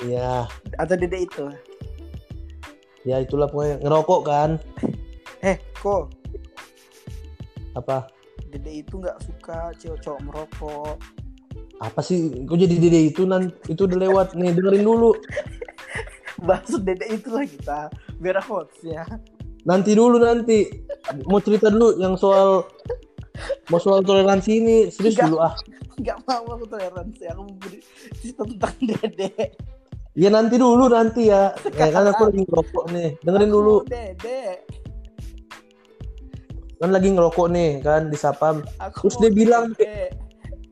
Iya, 0.02 0.44
atau 0.76 0.94
dedek 0.98 1.30
itu? 1.30 1.46
ya 3.02 3.18
itulah 3.18 3.46
pokoknya 3.46 3.78
ngerokok 3.80 4.20
kan. 4.26 4.50
Eh, 5.42 5.58
kok 5.74 6.06
Apa? 7.74 8.06
dedek 8.46 8.86
itu 8.86 8.94
nggak 8.94 9.18
suka 9.22 9.74
cowok-cowok 9.74 10.20
merokok? 10.22 10.96
Apa 11.82 11.98
sih? 11.98 12.46
Kok 12.46 12.54
jadi 12.54 12.78
dede 12.78 13.10
itu 13.10 13.26
nan 13.26 13.50
itu 13.66 13.90
udah 13.90 13.98
lewat 13.98 14.38
nih, 14.38 14.54
dengerin 14.54 14.86
dulu. 14.86 15.10
Bahas 16.46 16.70
dedek 16.70 17.10
itulah 17.10 17.42
kita 17.42 17.90
biar 18.22 18.38
hoax 18.38 18.70
ya. 18.86 19.02
Nanti 19.66 19.98
dulu 19.98 20.22
nanti. 20.22 20.70
Mau 21.26 21.42
cerita 21.42 21.70
dulu 21.70 21.98
yang 21.98 22.14
soal 22.14 22.62
mau 23.66 23.80
soal 23.82 24.06
toleransi 24.06 24.50
ini 24.62 24.76
serius 24.94 25.18
Enggak. 25.18 25.26
dulu 25.26 25.38
ah. 25.42 25.54
Nggak 25.98 26.18
mau 26.24 26.44
aku 26.54 26.64
toleransi, 26.70 27.22
aku 27.30 27.40
mau 27.46 27.54
beri 27.58 27.78
cerita 28.22 28.42
tentang 28.46 28.74
dedek. 28.86 29.50
Ya 30.12 30.28
nanti 30.30 30.54
dulu 30.60 30.86
nanti 30.86 31.30
ya. 31.30 31.50
Ya 31.74 31.88
kan 31.90 32.06
aku 32.10 32.30
lagi 32.30 32.42
ngerokok 32.46 32.84
nih. 32.94 33.08
Dengerin 33.26 33.50
Aku 33.50 33.56
dulu. 33.58 33.74
mau 33.82 33.90
Dedek. 33.90 34.56
Kan 36.78 36.90
lagi 36.90 37.08
ngerokok 37.14 37.46
nih 37.50 37.70
kan 37.82 38.02
di 38.10 38.16
Sapam. 38.18 38.56
Aku 38.82 39.08
Terus 39.08 39.16
dia 39.22 39.30
bilang, 39.30 39.64
dedek. 39.74 40.10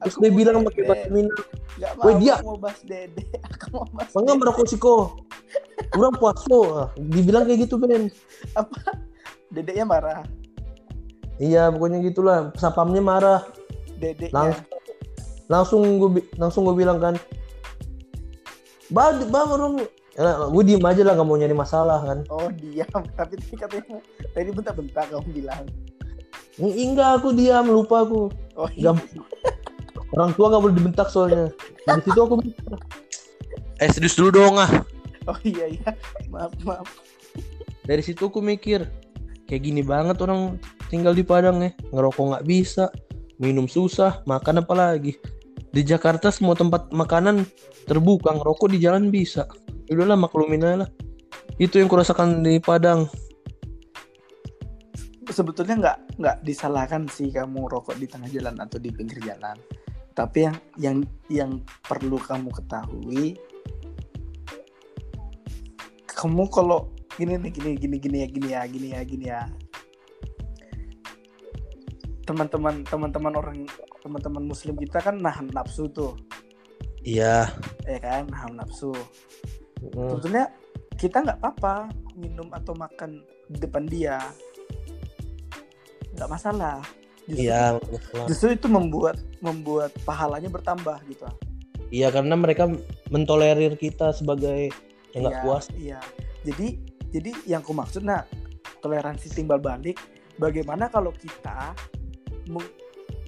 Terus 0.00 0.14
Aku 0.16 0.22
dia 0.24 0.32
bilang 0.32 0.64
pakai 0.64 0.82
bahasa 0.88 1.08
Minang, 1.12 1.36
Nggak 1.76 1.92
mau, 1.92 2.08
dia. 2.16 2.34
mau 2.40 2.56
bahas 2.56 2.80
dedek. 2.80 3.28
Aku 3.52 3.66
mau 3.76 3.84
bahas 3.92 4.10
"Bangga 4.16 4.32
merokok 4.32 4.66
siko." 4.66 4.94
Kurang 5.92 6.14
puaso. 6.16 6.88
Dibilang 6.96 7.44
kayak 7.44 7.68
gitu, 7.68 7.76
Ben. 7.76 8.08
Dedeknya 9.52 9.84
marah. 9.84 10.24
Iya, 11.36 11.68
pokoknya 11.68 12.00
gitulah. 12.00 12.38
Sapamnya 12.56 13.04
marah. 13.04 13.40
Dedeknya. 13.96 14.56
Langsung 14.56 14.64
langsung 15.50 15.80
gue 15.98 16.10
langsung 16.38 16.62
gue 16.64 16.76
bilang 16.78 16.96
kan, 16.96 17.14
"Bang, 18.88 19.20
bang 19.28 19.48
orang 19.50 19.72
gue 20.50 20.62
diem 20.62 20.84
aja 20.84 21.02
lah 21.02 21.16
nggak 21.16 21.26
mau 21.26 21.34
nyari 21.34 21.54
masalah 21.54 21.98
kan 22.04 22.18
Oh 22.28 22.50
diam, 22.52 22.86
tapi 23.18 23.34
tadi 23.40 23.56
katanya 23.56 23.98
tadi 24.30 24.48
bentar-bentar 24.52 25.04
kamu 25.08 25.30
bilang. 25.32 25.64
"Eng- 26.56 26.76
enggak 26.92 27.18
aku 27.18 27.32
diam 27.32 27.66
lupa 27.66 28.04
aku 28.04 28.28
Oh 28.54 28.68
iya. 28.70 28.92
Nggak- 28.92 29.08
orang 30.14 30.34
tua 30.34 30.46
nggak 30.50 30.62
boleh 30.62 30.76
dibentak 30.76 31.08
soalnya. 31.10 31.48
Dari 31.86 32.00
situ 32.02 32.18
aku 32.18 32.34
eh 33.80 33.90
serius 33.90 34.14
dulu 34.18 34.30
dong 34.34 34.56
ah. 34.60 34.70
Oh 35.28 35.38
iya 35.46 35.70
iya. 35.70 35.90
Maaf 36.32 36.52
maaf. 36.66 36.88
dari 37.88 38.06
situ 38.06 38.30
aku 38.30 38.38
mikir 38.38 38.86
kayak 39.50 39.62
gini 39.66 39.82
banget 39.82 40.22
orang 40.22 40.60
tinggal 40.92 41.14
di 41.14 41.22
Padang 41.22 41.62
ya. 41.62 41.70
Ngerokok 41.94 42.24
nggak 42.34 42.46
bisa 42.46 42.90
minum 43.40 43.66
susah 43.66 44.20
makan 44.26 44.62
apa 44.62 44.74
lagi. 44.76 45.16
Di 45.70 45.86
Jakarta 45.86 46.34
semua 46.34 46.58
tempat 46.58 46.90
makanan 46.90 47.46
terbuka 47.86 48.34
ngerokok 48.34 48.74
di 48.74 48.78
jalan 48.82 49.08
bisa. 49.08 49.46
Udahlah 49.90 50.18
maklumin 50.18 50.62
aja 50.62 50.76
lah. 50.86 50.90
Itu 51.58 51.78
yang 51.78 51.90
kurasakan 51.90 52.42
di 52.42 52.58
Padang. 52.58 53.06
Sebetulnya 55.30 55.74
nggak 55.78 55.98
nggak 56.18 56.36
disalahkan 56.42 57.06
sih 57.06 57.30
kamu 57.30 57.70
rokok 57.70 57.94
di 58.02 58.10
tengah 58.10 58.26
jalan 58.26 58.58
atau 58.58 58.82
di 58.82 58.90
pinggir 58.90 59.22
jalan 59.22 59.54
tapi 60.20 60.44
yang 60.44 60.56
yang 60.76 60.98
yang 61.33 61.50
perlu 61.88 62.20
kamu 62.20 62.52
ketahui 62.52 63.40
kamu 66.04 66.44
kalau 66.52 66.92
gini 67.16 67.40
nih 67.40 67.48
gini 67.48 67.70
gini 67.80 67.96
gini 67.96 68.18
ya 68.20 68.28
gini 68.28 68.48
ya 68.52 68.62
gini 68.68 68.88
ya 68.92 69.00
gini 69.09 69.26
ya. 69.33 69.42
Teman-teman 72.28 72.85
teman-teman 72.85 73.33
orang 73.40 73.64
teman-teman 74.04 74.44
muslim 74.44 74.76
kita 74.76 75.00
kan 75.00 75.16
nahan 75.16 75.48
nafsu 75.48 75.88
tuh. 75.88 76.12
Iya. 77.00 77.48
Ya 77.88 77.98
kan? 78.04 78.28
Nahan 78.28 78.61
nafsu. 78.61 78.92
Mm. 79.80 80.12
sebetulnya 80.12 80.44
kita 81.00 81.24
nggak 81.24 81.40
apa-apa 81.40 81.88
minum 82.20 82.52
atau 82.52 82.76
makan 82.76 83.24
di 83.48 83.56
depan 83.56 83.88
dia. 83.88 84.20
Nggak 86.12 86.28
masalah 86.28 86.85
justru, 87.30 87.46
iya 87.46 87.62
justru 88.26 88.48
itu 88.58 88.66
membuat 88.66 89.16
membuat 89.38 89.94
pahalanya 90.02 90.50
bertambah 90.50 90.98
gitu. 91.06 91.26
Iya 91.90 92.10
karena 92.14 92.38
mereka 92.38 92.70
mentolerir 93.10 93.74
kita 93.74 94.14
sebagai 94.14 94.70
yang 95.14 95.26
nggak 95.26 95.36
Iya, 95.38 95.42
puas. 95.42 95.64
iya. 95.74 96.00
Jadi 96.46 96.78
jadi 97.10 97.30
yang 97.46 97.62
aku 97.66 97.74
maksud 97.74 98.06
nah 98.06 98.22
toleransi 98.78 99.30
timbal 99.34 99.58
balik 99.58 99.98
bagaimana 100.38 100.86
kalau 100.86 101.10
kita 101.10 101.74
mem- 102.46 102.74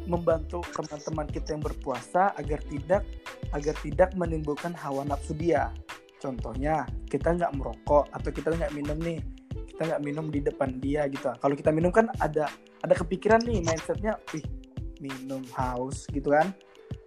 membantu 0.06 0.62
teman-teman 0.74 1.26
kita 1.30 1.58
yang 1.58 1.62
berpuasa 1.62 2.34
agar 2.38 2.62
tidak 2.70 3.02
agar 3.50 3.74
tidak 3.82 4.10
menimbulkan 4.14 4.74
hawa 4.78 5.02
nafsu 5.02 5.34
dia? 5.34 5.74
Contohnya 6.22 6.86
kita 7.10 7.34
nggak 7.34 7.54
merokok 7.58 8.06
atau 8.14 8.30
kita 8.30 8.54
nggak 8.54 8.72
minum 8.78 8.98
nih 9.02 9.18
kita 9.74 9.82
nggak 9.90 10.02
minum 10.06 10.30
di 10.30 10.38
depan 10.38 10.78
dia 10.78 11.10
gitu. 11.10 11.34
Kalau 11.34 11.54
kita 11.58 11.74
minum 11.74 11.90
kan 11.90 12.06
ada 12.22 12.46
ada 12.82 12.94
kepikiran 12.94 13.40
nih 13.46 13.62
mindsetnya 13.62 14.18
ih 14.34 14.44
minum 14.98 15.42
haus 15.54 16.06
gitu 16.10 16.30
kan? 16.30 16.50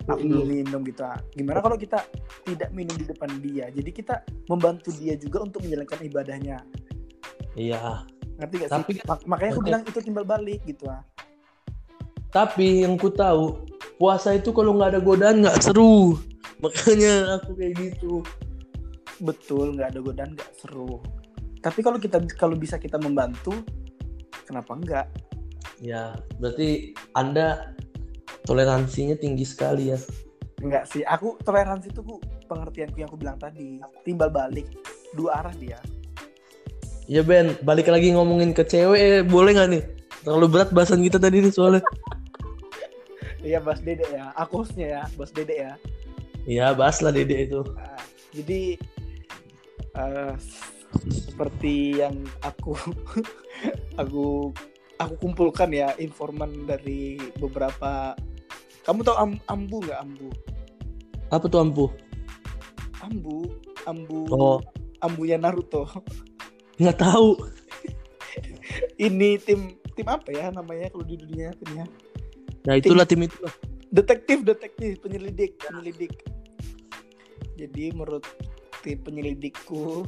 Aku 0.06 0.22
minum 0.22 0.86
gitu. 0.86 1.02
Ah. 1.02 1.18
gimana 1.34 1.66
kalau 1.66 1.76
kita 1.76 1.98
tidak 2.46 2.70
minum 2.72 2.94
di 2.94 3.10
depan 3.10 3.30
dia? 3.42 3.74
Jadi 3.74 3.90
kita 3.90 4.22
membantu 4.46 4.94
dia 4.96 5.18
juga 5.18 5.42
untuk 5.42 5.66
menjalankan 5.66 6.00
ibadahnya. 6.06 6.58
Iya. 7.58 8.06
Ngerti 8.38 8.56
gak 8.62 8.70
Tapi- 8.70 8.94
sih 9.00 9.04
Mak- 9.08 9.26
makanya 9.26 9.52
aku 9.56 9.64
bilang 9.64 9.82
itu 9.88 10.00
timbal 10.04 10.26
balik 10.28 10.62
gitu 10.64 10.86
ah. 10.92 11.02
Tapi 12.30 12.84
yang 12.84 13.00
ku 13.00 13.08
tahu 13.08 13.64
puasa 13.96 14.36
itu 14.36 14.52
kalau 14.52 14.76
nggak 14.76 14.96
ada 14.96 15.02
godaan 15.02 15.42
nggak 15.42 15.60
seru. 15.64 16.20
Makanya 16.60 17.40
aku 17.40 17.56
kayak 17.56 17.74
gitu. 17.80 18.20
Betul 19.24 19.80
nggak 19.80 19.96
ada 19.96 20.00
godaan 20.04 20.36
nggak 20.36 20.52
seru. 20.60 21.00
Tapi 21.64 21.80
kalau 21.80 21.98
kita 21.98 22.20
kalau 22.36 22.54
bisa 22.60 22.76
kita 22.76 23.00
membantu 23.00 23.56
kenapa 24.46 24.76
enggak 24.76 25.08
ya 25.84 26.16
berarti 26.40 26.96
anda 27.16 27.76
toleransinya 28.46 29.18
tinggi 29.18 29.44
sekali 29.44 29.92
ya. 29.92 30.00
Enggak 30.62 30.88
sih 30.88 31.04
aku 31.04 31.36
toleransi 31.44 31.92
itu 31.92 32.02
Bu, 32.02 32.22
pengertianku 32.48 32.98
yang 33.02 33.10
aku 33.12 33.20
bilang 33.20 33.38
tadi. 33.42 33.82
Timbal 34.08 34.32
balik 34.32 34.70
dua 35.18 35.44
arah 35.44 35.56
dia. 35.58 35.82
Ya 37.06 37.22
Ben 37.22 37.54
balik 37.62 37.92
lagi 37.92 38.14
ngomongin 38.16 38.56
ke 38.56 38.66
cewek 38.66 38.98
eh, 38.98 39.22
boleh 39.22 39.54
nggak 39.54 39.70
nih? 39.70 39.84
Terlalu 40.26 40.48
berat 40.50 40.70
bahasan 40.74 41.06
kita 41.06 41.22
tadi 41.22 41.44
nih 41.44 41.54
soalnya. 41.54 41.84
Iya 43.46 43.62
bas 43.62 43.78
dede 43.78 44.10
ya. 44.10 44.34
Aku 44.42 44.66
hostnya 44.66 44.88
ya 44.90 45.04
bas 45.14 45.30
dede 45.30 45.54
ya. 45.54 45.78
Ya 46.50 46.74
bahas 46.74 46.98
lah 47.06 47.14
dede 47.14 47.46
itu. 47.46 47.62
Nah, 47.78 48.02
jadi 48.34 48.74
eh, 49.94 50.34
seperti 51.14 52.02
yang 52.02 52.26
aku 52.42 52.74
aku 54.02 54.50
aku 55.00 55.16
kumpulkan 55.20 55.72
ya 55.72 55.92
informan 56.00 56.68
dari 56.68 57.20
beberapa 57.40 58.16
kamu 58.86 59.02
tahu 59.02 59.18
am- 59.18 59.44
ambu 59.50 59.78
nggak 59.82 60.00
ambu? 60.00 60.30
Apa 61.34 61.46
tuh 61.50 61.60
ampuh 61.62 61.90
ambu 63.06 63.38
ambu 63.86 64.20
oh. 64.34 64.60
ambunya 65.06 65.38
Naruto. 65.38 65.86
Nggak 66.82 66.98
tahu. 67.02 67.38
Ini 69.06 69.38
tim 69.42 69.78
tim 69.96 70.08
apa 70.10 70.28
ya 70.34 70.52
namanya 70.52 70.92
kalau 70.92 71.06
di 71.08 71.16
dunia 71.16 71.56
timnya 71.56 71.88
nah 72.66 72.74
itulah 72.74 73.06
tim 73.06 73.22
itu 73.22 73.38
detektif 73.94 74.42
detektif 74.42 74.98
penyelidik 75.00 75.62
penyelidik. 75.62 76.14
Jadi 77.56 77.94
menurut 77.94 78.26
tim 78.82 79.00
penyelidikku 79.00 80.04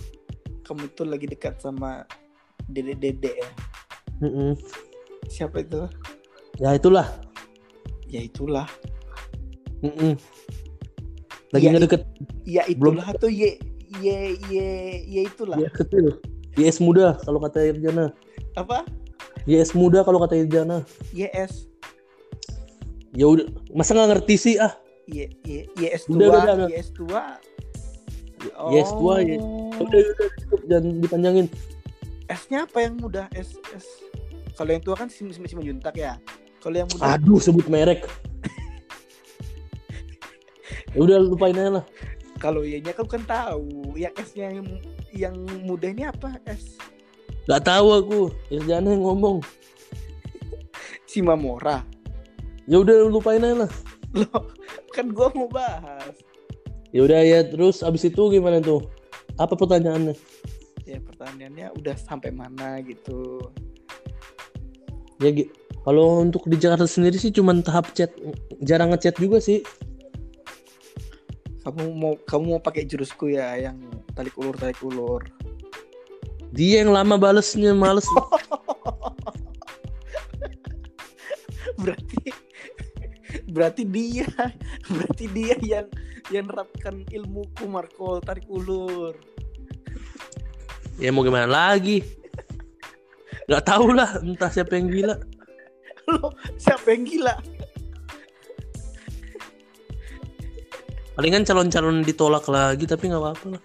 kamu 0.66 0.92
itu 0.92 1.04
lagi 1.08 1.28
dekat 1.30 1.62
sama 1.64 2.04
dede 2.68 2.98
dede 2.98 3.32
ya 3.32 3.50
Mm-mm. 4.20 4.57
siapa 5.28 5.61
itu 5.61 5.86
Ya 6.57 6.74
itulah. 6.74 7.05
ya 8.07 8.20
itulah 8.20 8.65
Mm-mm. 9.80 10.18
Lagi 11.49 11.65
Ya, 11.65 11.72
ngedeket 11.72 12.01
ya 12.43 12.63
Belum- 12.74 12.97
itulah 12.97 13.09
tuh 13.15 13.30
ye 13.30 13.61
ye 13.97 14.18
ye 14.47 14.65
ye 15.05 15.22
itulah 15.24 15.55
YS 15.55 15.74
kecil. 15.76 16.05
YS 16.55 16.78
muda 16.80 17.13
kalau 17.22 17.38
kata 17.38 17.61
Irjana. 17.63 18.09
apa 18.53 18.84
YS 19.45 19.72
muda 19.72 20.01
kalau 20.01 20.18
kata 20.18 20.36
Irjana. 20.36 20.82
yes 21.09 21.70
Ya 23.13 23.26
udah, 23.26 23.45
masa 23.72 23.93
nggak 23.93 24.09
ngerti 24.15 24.36
sih 24.36 24.55
ah? 24.57 24.74
ye 25.05 25.30
ye 25.41 25.70
yes 25.74 26.05
Udah, 26.05 26.28
tua 26.28 26.38
udah, 26.38 26.53
udah. 26.57 26.70
yes 26.70 26.88
tua 26.91 27.24
Yes 28.70 28.89
tua, 28.93 29.20
ye- 29.20 29.41
Udah, 29.76 29.99
udah, 29.99 30.28
cukup, 30.39 30.59
jangan 30.68 30.88
dipanjangin. 30.99 31.45
S-nya 32.28 32.67
apa 32.67 32.84
yang 32.84 32.99
muda? 32.99 33.32
S 33.32 33.55
S. 33.71 33.88
Kalau 34.57 34.73
yang 34.75 34.84
tua 34.84 34.99
kan 34.99 35.07
si 35.07 35.23
si 35.32 35.39
Simanjuntak 35.39 35.95
ya. 35.95 36.19
Kalau 36.59 36.75
yang 36.75 36.89
muda 36.91 37.15
Aduh, 37.15 37.39
sebut 37.39 37.67
merek. 37.71 38.03
ya 40.95 40.99
udah 40.99 41.17
lupain 41.21 41.55
aja 41.55 41.82
lah. 41.82 41.86
kalau 42.38 42.61
Y-nya 42.61 42.93
kan 42.93 43.07
kan 43.07 43.23
tahu. 43.23 43.95
Yang 43.95 44.13
S-nya 44.28 44.47
yang 44.59 44.67
yang 45.15 45.36
muda 45.63 45.88
ini 45.89 46.05
apa? 46.05 46.38
S 46.45 46.75
Gak 47.47 47.63
tahu 47.63 47.88
aku. 47.95 48.19
Irjana 48.51 48.91
yang 48.91 49.07
ngomong. 49.07 49.39
Simamora. 51.07 51.88
Ya 52.67 52.84
udah 52.84 53.07
lupain 53.07 53.39
aja 53.39 53.63
lah. 53.63 53.71
Loh, 54.11 54.51
kan 54.91 55.15
gua 55.15 55.32
mau 55.32 55.47
bahas. 55.47 56.11
Ya 56.91 57.07
udah 57.07 57.23
ya 57.23 57.47
terus 57.47 57.80
abis 57.80 58.11
itu 58.11 58.19
gimana 58.28 58.59
tuh? 58.59 58.84
Apa 59.39 59.55
pertanyaannya? 59.55 60.15
Ya 60.88 61.04
pertanyaannya 61.04 61.76
udah 61.76 61.96
sampai 62.00 62.32
mana 62.32 62.80
gitu. 62.80 63.44
Ya 65.20 65.36
kalau 65.84 66.24
untuk 66.24 66.48
di 66.48 66.56
Jakarta 66.56 66.88
sendiri 66.88 67.20
sih 67.20 67.32
cuman 67.36 67.60
tahap 67.60 67.92
chat, 67.92 68.12
jarang 68.64 68.96
ngechat 68.96 69.20
juga 69.20 69.44
sih. 69.44 69.68
Kamu 71.68 71.84
mau 71.92 72.16
kamu 72.24 72.56
mau 72.56 72.62
pakai 72.64 72.88
jurusku 72.88 73.36
ya 73.36 73.60
yang 73.60 73.76
tarik 74.16 74.32
ulur 74.40 74.56
tarik 74.56 74.80
ulur. 74.80 75.28
Dia 76.56 76.84
yang 76.84 76.96
lama 76.96 77.20
balesnya 77.20 77.76
males. 77.76 78.08
berarti 81.84 82.32
berarti 83.52 83.84
dia 83.86 84.28
berarti 84.88 85.26
dia 85.36 85.56
yang 85.60 85.88
yang 86.32 86.48
nerapkan 86.48 87.04
ilmuku 87.12 87.68
Marco 87.68 88.24
tarik 88.24 88.48
ulur. 88.48 89.16
Ya 90.98 91.10
mau 91.14 91.26
gimana 91.26 91.48
lagi? 91.48 92.02
Gak 93.48 93.64
tahu 93.64 93.95
lah, 93.95 94.20
entah 94.20 94.52
siapa 94.52 94.76
yang 94.76 94.91
gila. 94.91 95.16
Lo 96.12 96.36
siapa 96.60 96.91
yang 96.91 97.08
gila? 97.08 97.36
Palingan 101.18 101.48
calon-calon 101.48 102.06
ditolak 102.06 102.45
lagi 102.45 102.86
tapi 102.86 103.10
nggak 103.10 103.24
apa-apa 103.24 103.48
lah. 103.58 103.64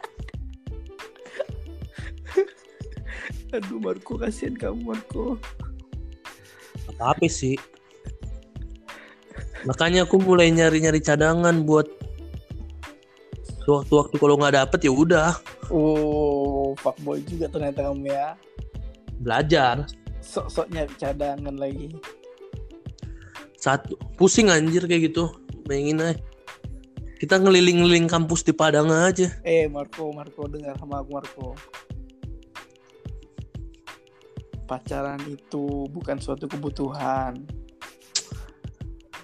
Aduh 3.53 3.77
Marco 3.77 4.17
kasihan 4.17 4.57
kamu 4.57 4.81
Marco. 4.81 5.37
Apa 6.97 7.29
sih? 7.29 7.61
Makanya 9.69 10.09
aku 10.09 10.17
mulai 10.17 10.49
nyari-nyari 10.49 11.05
cadangan 11.05 11.61
buat 11.63 11.87
waktu-waktu 13.69 14.17
kalau 14.19 14.35
nggak 14.41 14.57
dapet 14.59 14.81
ya 14.89 14.91
udah 14.91 15.39
Oh, 15.73 16.62
fuckboy 16.79 17.25
juga 17.25 17.49
ternyata 17.49 17.89
kamu 17.89 18.09
ya. 18.11 18.37
belajar. 19.23 19.87
Sok-sok 20.19 20.67
nyari 20.75 20.95
cadangan 20.99 21.55
lagi. 21.55 21.95
Satu 23.55 23.95
pusing 24.19 24.51
anjir 24.51 24.83
kayak 24.91 25.15
gitu. 25.15 25.31
Bayangin 25.63 26.03
aja. 26.03 26.19
Kita 27.23 27.39
ngeliling-ngeliling 27.39 28.11
kampus 28.11 28.43
di 28.43 28.51
Padang 28.51 28.91
aja. 28.91 29.31
Eh 29.47 29.71
Marco, 29.71 30.11
Marco 30.11 30.51
dengar 30.51 30.75
sama 30.75 31.07
aku 31.07 31.11
Marco. 31.15 31.49
Pacaran 34.67 35.23
itu 35.31 35.87
bukan 35.95 36.19
suatu 36.19 36.51
kebutuhan. 36.51 37.47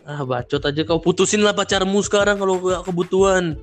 Ah 0.06 0.22
bacot 0.22 0.62
aja 0.62 0.86
kau 0.86 1.02
putusin 1.02 1.42
lah 1.42 1.52
pacarmu 1.52 1.98
sekarang 2.06 2.38
kalau 2.38 2.62
gak 2.62 2.86
kebutuhan. 2.86 3.58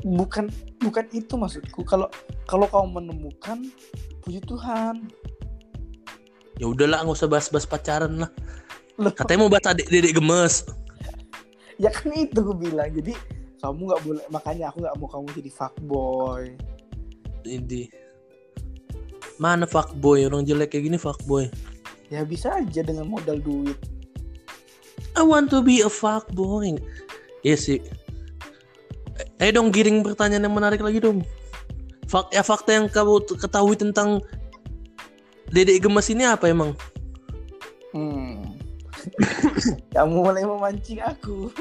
Bukan 0.00 0.48
bukan 0.82 1.06
itu 1.14 1.34
maksudku. 1.38 1.86
Kalau 1.86 2.10
kalau 2.44 2.66
kau 2.68 2.84
menemukan 2.84 3.62
puji 4.26 4.42
Tuhan. 4.44 5.08
Ya 6.60 6.68
udahlah 6.68 7.02
nggak 7.02 7.16
usah 7.16 7.30
bahas-bahas 7.30 7.66
pacaran 7.66 8.26
lah. 8.26 8.30
Loh, 9.00 9.10
Katanya 9.10 9.46
mau 9.46 9.50
bahas 9.50 9.66
adik 9.72 9.88
dedek 9.88 10.18
gemes. 10.20 10.66
ya 11.80 11.90
kan 11.90 12.12
itu 12.14 12.38
gue 12.38 12.56
bilang. 12.58 12.90
Jadi 12.92 13.16
kamu 13.58 13.80
nggak 13.90 14.02
boleh 14.04 14.24
makanya 14.30 14.70
aku 14.70 14.84
nggak 14.84 14.96
mau 15.00 15.08
kamu 15.08 15.26
jadi 15.38 15.50
fuckboy. 15.50 16.44
Ini 17.42 17.82
mana 19.40 19.66
fuckboy 19.66 20.28
orang 20.28 20.46
jelek 20.46 20.76
kayak 20.76 20.92
gini 20.92 20.98
fuckboy. 21.00 21.50
Ya 22.12 22.22
bisa 22.22 22.52
aja 22.60 22.84
dengan 22.84 23.08
modal 23.08 23.40
duit. 23.40 23.78
I 25.18 25.24
want 25.24 25.50
to 25.50 25.64
be 25.64 25.82
a 25.82 25.90
fuckboy. 25.90 26.78
Iya 27.42 27.56
sih. 27.58 27.80
Eh 29.42 29.50
dong 29.50 29.74
giring 29.74 30.06
pertanyaan 30.06 30.46
yang 30.46 30.54
menarik 30.54 30.78
lagi 30.78 31.02
dong. 31.02 31.26
Fak 32.06 32.30
ya 32.30 32.46
fakta 32.46 32.78
yang 32.78 32.86
kamu 32.86 33.26
ketahui 33.26 33.74
tentang 33.74 34.22
Dedek 35.50 35.82
Gemes 35.82 36.06
ini 36.14 36.22
apa 36.22 36.46
emang? 36.46 36.78
Hmm. 37.90 38.54
kamu 39.98 40.14
mulai 40.14 40.46
memancing 40.46 41.02
aku. 41.02 41.50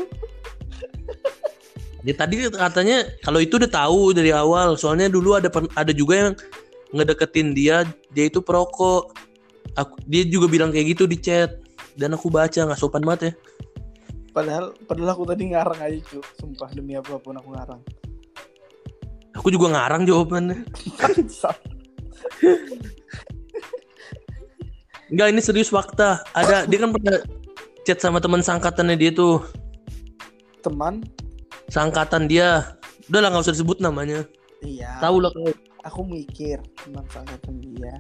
Ya 2.02 2.18
tadi 2.18 2.50
katanya 2.50 3.06
kalau 3.22 3.38
itu 3.38 3.62
udah 3.62 3.70
tahu 3.70 4.10
dari 4.18 4.34
awal. 4.34 4.74
Soalnya 4.74 5.06
dulu 5.06 5.38
ada 5.38 5.54
ada 5.78 5.94
juga 5.94 6.18
yang 6.18 6.34
ngedeketin 6.98 7.54
dia, 7.54 7.86
dia 8.10 8.26
itu 8.26 8.42
perokok. 8.42 9.14
Aku, 9.78 10.02
dia 10.10 10.26
juga 10.26 10.50
bilang 10.50 10.74
kayak 10.74 10.98
gitu 10.98 11.06
di 11.06 11.22
chat 11.22 11.62
dan 11.96 12.18
aku 12.18 12.34
baca 12.34 12.58
nggak 12.58 12.80
sopan 12.82 13.06
banget 13.06 13.22
ya. 13.22 13.32
Padahal 14.32 14.72
padahal 14.88 15.10
aku 15.16 15.24
tadi 15.28 15.52
ngarang 15.52 15.80
aja 15.80 16.00
cu. 16.08 16.20
Sumpah 16.40 16.72
demi 16.72 16.96
apa 16.96 17.20
pun 17.20 17.36
aku 17.36 17.52
ngarang. 17.52 17.82
Aku 19.36 19.48
juga 19.52 19.72
ngarang 19.76 20.08
jawabannya. 20.08 20.64
Enggak 25.12 25.28
ini 25.36 25.42
serius 25.44 25.68
fakta. 25.72 26.24
Ada 26.32 26.64
dia 26.68 26.80
kan 26.80 26.96
pernah 26.96 27.20
chat 27.84 28.00
sama 28.00 28.24
teman 28.24 28.40
sangkatannya 28.40 28.96
dia 28.96 29.12
tuh. 29.12 29.44
Teman, 30.64 31.02
Sangkatan 31.72 32.28
dia. 32.28 32.78
Udah 33.10 33.20
lah 33.24 33.30
nggak 33.34 33.44
usah 33.48 33.56
disebut 33.56 33.80
namanya. 33.84 34.24
iya. 34.62 35.00
Tahu 35.02 35.18
lah 35.24 35.32
kau. 35.34 35.52
Aku 35.82 36.06
mikir 36.06 36.62
teman 36.86 37.02
sangkatan 37.10 37.58
dia. 37.60 37.98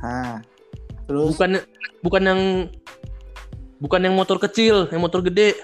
Hah. 0.00 0.40
Terus 1.04 1.36
Bukan 1.36 1.60
bukan 2.00 2.22
yang 2.24 2.40
bukan 3.82 4.00
yang 4.06 4.14
motor 4.14 4.38
kecil, 4.38 4.86
yang 4.90 5.02
motor 5.02 5.22
gede. 5.24 5.54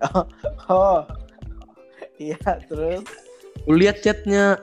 oh. 0.70 1.04
Iya, 2.16 2.40
terus 2.68 3.04
Lu 3.68 3.76
lihat 3.76 4.00
chatnya 4.00 4.56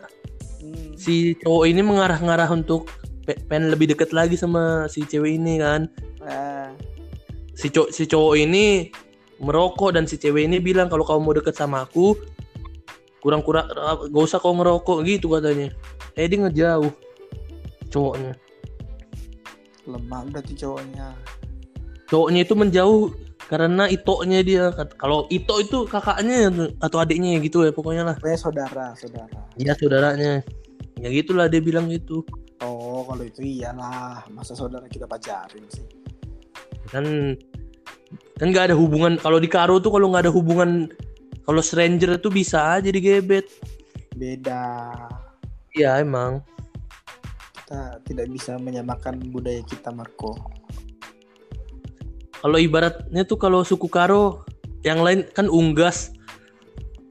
hmm, 0.64 0.98
si 0.98 1.38
cowok 1.44 1.70
ini 1.70 1.82
mengarah-ngarah 1.86 2.50
untuk 2.50 2.90
pe- 3.28 3.38
pengen 3.46 3.70
lebih 3.70 3.94
deket 3.94 4.10
lagi 4.10 4.34
sama 4.40 4.88
si 4.90 5.06
cewek 5.06 5.38
ini 5.38 5.62
kan. 5.62 5.86
nah, 6.24 6.74
Si 7.54 7.70
cowok 7.70 7.90
si 7.94 8.10
cowok 8.10 8.36
ini 8.42 8.90
merokok 9.44 9.94
dan 9.94 10.10
si 10.10 10.18
cewek 10.18 10.50
ini 10.50 10.58
bilang 10.58 10.90
kalau 10.90 11.06
kamu 11.06 11.20
mau 11.22 11.36
deket 11.36 11.54
sama 11.54 11.86
aku 11.86 12.16
kurang-kurang 13.22 13.70
gak 14.10 14.24
usah 14.24 14.40
kau 14.42 14.56
ngerokok 14.56 15.06
gitu 15.06 15.30
katanya. 15.30 15.70
Eh 16.18 16.26
dia 16.26 16.40
ngejauh 16.42 16.92
cowoknya. 17.94 18.34
lemah 19.84 20.24
berarti 20.32 20.56
cowoknya. 20.56 21.12
Cowoknya 22.12 22.42
itu 22.44 22.54
menjauh 22.56 23.12
karena 23.48 23.88
itoknya 23.88 24.40
dia. 24.44 24.72
Kalau 25.00 25.28
ito 25.32 25.56
itu 25.60 25.86
kakaknya 25.88 26.52
atau 26.80 26.98
adiknya 27.04 27.40
gitu 27.44 27.64
ya 27.64 27.72
pokoknya 27.72 28.04
lah. 28.08 28.16
Pokoknya 28.20 28.40
saudara, 28.40 28.86
saudara. 28.98 29.40
Iya 29.60 29.74
saudaranya. 29.78 30.34
Ya 31.00 31.08
gitulah 31.12 31.52
dia 31.52 31.60
bilang 31.60 31.92
gitu. 31.92 32.24
Oh, 32.64 33.04
kalau 33.08 33.24
itu 33.28 33.44
iyalah. 33.44 34.24
Masa 34.32 34.56
saudara 34.56 34.88
kita 34.88 35.04
pacarin 35.08 35.68
sih? 35.72 36.04
kan 36.92 37.06
kan 38.38 38.48
nggak 38.52 38.74
ada 38.74 38.76
hubungan 38.76 39.16
kalau 39.22 39.40
di 39.40 39.48
karo 39.48 39.80
tuh 39.80 39.94
kalau 39.94 40.12
nggak 40.12 40.28
ada 40.28 40.34
hubungan 40.34 40.92
kalau 41.48 41.62
stranger 41.64 42.20
itu 42.20 42.28
bisa 42.28 42.78
aja 42.78 42.90
digebet 42.92 43.48
Beda. 44.14 44.94
iya 45.74 45.98
emang 46.02 46.44
Kita 47.64 47.98
tidak 48.06 48.28
bisa 48.30 48.60
menyamakan 48.62 49.18
budaya 49.34 49.64
kita, 49.66 49.90
Marco. 49.90 50.36
Kalau 52.44 52.60
ibaratnya 52.60 53.24
tuh 53.24 53.40
kalau 53.40 53.64
suku 53.64 53.88
Karo 53.88 54.44
yang 54.84 55.00
lain 55.00 55.24
kan 55.32 55.48
unggas. 55.48 56.12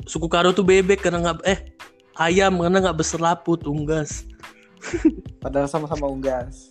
Suku 0.05 0.29
Karo 0.29 0.53
tuh 0.53 0.61
bebek 0.61 1.01
karena 1.01 1.25
nggak 1.25 1.41
eh 1.49 1.73
ayam 2.21 2.61
karena 2.61 2.85
nggak 2.85 3.01
berselaput 3.01 3.65
unggas. 3.65 4.29
Padahal 5.43 5.73
sama-sama 5.73 6.05
unggas. 6.05 6.69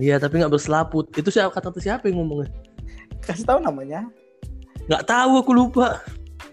Iya 0.00 0.16
tapi 0.16 0.40
nggak 0.40 0.56
berselaput. 0.56 1.12
Itu 1.20 1.28
siapa 1.28 1.52
kata 1.52 1.76
siapa 1.84 2.08
yang 2.08 2.24
ngomongnya? 2.24 2.48
Kasih 3.20 3.44
tahu 3.44 3.60
namanya. 3.60 4.08
Nggak 4.88 5.04
tahu 5.04 5.32
aku 5.44 5.52
lupa. 5.52 6.00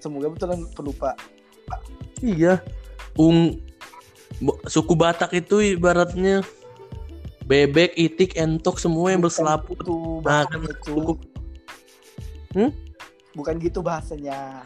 Semoga 0.03 0.27
betulan 0.35 0.67
pelupa. 0.75 1.15
Iya. 2.19 2.59
Ung 3.15 3.63
suku 4.67 4.91
Batak 4.91 5.31
itu 5.31 5.63
ibaratnya 5.79 6.43
bebek, 7.47 7.95
itik, 7.95 8.35
entok 8.35 8.75
semua 8.81 9.13
yang 9.15 9.23
berselaput. 9.23 9.79
Itu 9.79 10.19
Nah, 10.25 10.43
kan 10.49 10.59
itu. 10.65 10.73
suku 10.83 11.13
Hmm? 12.55 12.71
Bukan 13.35 13.59
gitu 13.59 13.83
bahasanya. 13.83 14.63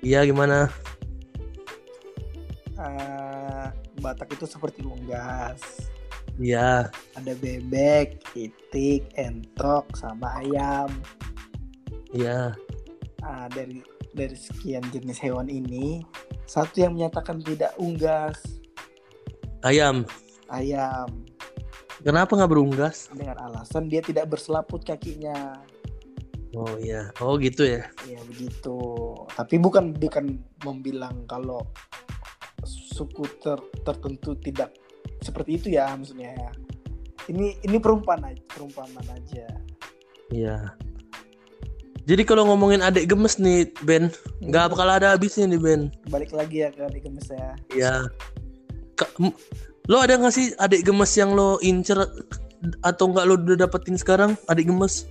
Iya 0.00 0.24
gimana? 0.24 0.72
Eh, 2.78 3.66
Batak 3.98 4.32
itu 4.38 4.46
seperti 4.46 4.86
unggas. 4.86 5.90
Iya. 6.38 6.86
Ada 7.18 7.34
bebek, 7.34 8.22
itik, 8.38 9.10
entok, 9.18 9.90
sama 9.98 10.38
ayam. 10.38 10.86
Iya. 12.14 12.54
Ah, 13.26 13.50
dari 13.50 13.82
dari 14.14 14.38
sekian 14.38 14.86
jenis 14.94 15.18
hewan 15.18 15.50
ini, 15.50 16.00
satu 16.46 16.80
yang 16.80 16.94
menyatakan 16.94 17.42
tidak 17.42 17.74
unggas, 17.76 18.38
Ayam. 19.66 20.06
ayam. 20.48 21.10
Kenapa 21.98 22.38
nggak 22.38 22.52
berunggas? 22.54 23.10
Dengan 23.10 23.36
alasan 23.42 23.90
dia 23.90 23.98
tidak 23.98 24.30
berselaput 24.30 24.86
kakinya. 24.86 25.58
Oh 26.56 26.74
iya. 26.80 27.12
Oh 27.20 27.36
gitu 27.36 27.66
ya. 27.66 27.84
Ya 28.08 28.20
begitu. 28.24 28.76
Tapi 29.36 29.60
bukan 29.60 29.92
bukan 29.92 30.40
membilang 30.64 31.28
kalau 31.28 31.60
suku 32.64 33.28
ter- 33.44 33.68
tertentu 33.84 34.32
tidak 34.40 34.72
seperti 35.20 35.60
itu 35.60 35.66
ya 35.76 35.92
maksudnya 35.92 36.32
ya. 36.32 36.50
Ini 37.28 37.60
ini 37.60 37.76
perumpamaan 37.76 38.32
aja, 38.32 38.42
perumpamaan 38.48 39.08
aja. 39.12 39.46
Iya. 40.32 40.72
Jadi 42.08 42.24
kalau 42.24 42.48
ngomongin 42.48 42.80
adik 42.80 43.12
gemes 43.12 43.36
nih 43.36 43.68
Ben, 43.84 44.08
nggak 44.40 44.72
bakal 44.72 44.88
ada 44.88 45.12
habisnya 45.12 45.44
nih 45.44 45.60
Ben. 45.60 45.92
balik 46.08 46.32
lagi 46.32 46.64
ya 46.64 46.72
ke 46.72 46.80
adik 46.88 47.04
gemes 47.04 47.28
ya. 47.28 47.52
Iya. 47.76 47.94
Lo 49.92 50.00
ada 50.00 50.16
nggak 50.16 50.32
sih 50.32 50.56
adik 50.56 50.88
gemes 50.88 51.12
yang 51.20 51.36
lo 51.36 51.60
incer 51.60 52.00
atau 52.80 53.12
nggak 53.12 53.24
lo 53.28 53.36
udah 53.36 53.68
dapetin 53.68 54.00
sekarang 54.00 54.40
adik 54.48 54.72
gemes? 54.72 55.04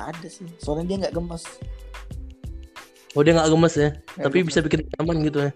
Nggak 0.00 0.16
ada 0.16 0.28
sih. 0.32 0.48
Soalnya 0.56 0.84
dia 0.88 0.96
nggak 1.04 1.12
gemes. 1.12 1.44
Oh 3.12 3.20
dia 3.20 3.36
nggak 3.36 3.52
gemes 3.52 3.74
ya, 3.76 3.90
Nggak 3.92 4.24
tapi 4.24 4.36
gemes. 4.40 4.48
bisa 4.48 4.58
bikin 4.64 4.80
nyaman 4.96 5.16
gitu 5.28 5.38
ya. 5.44 5.52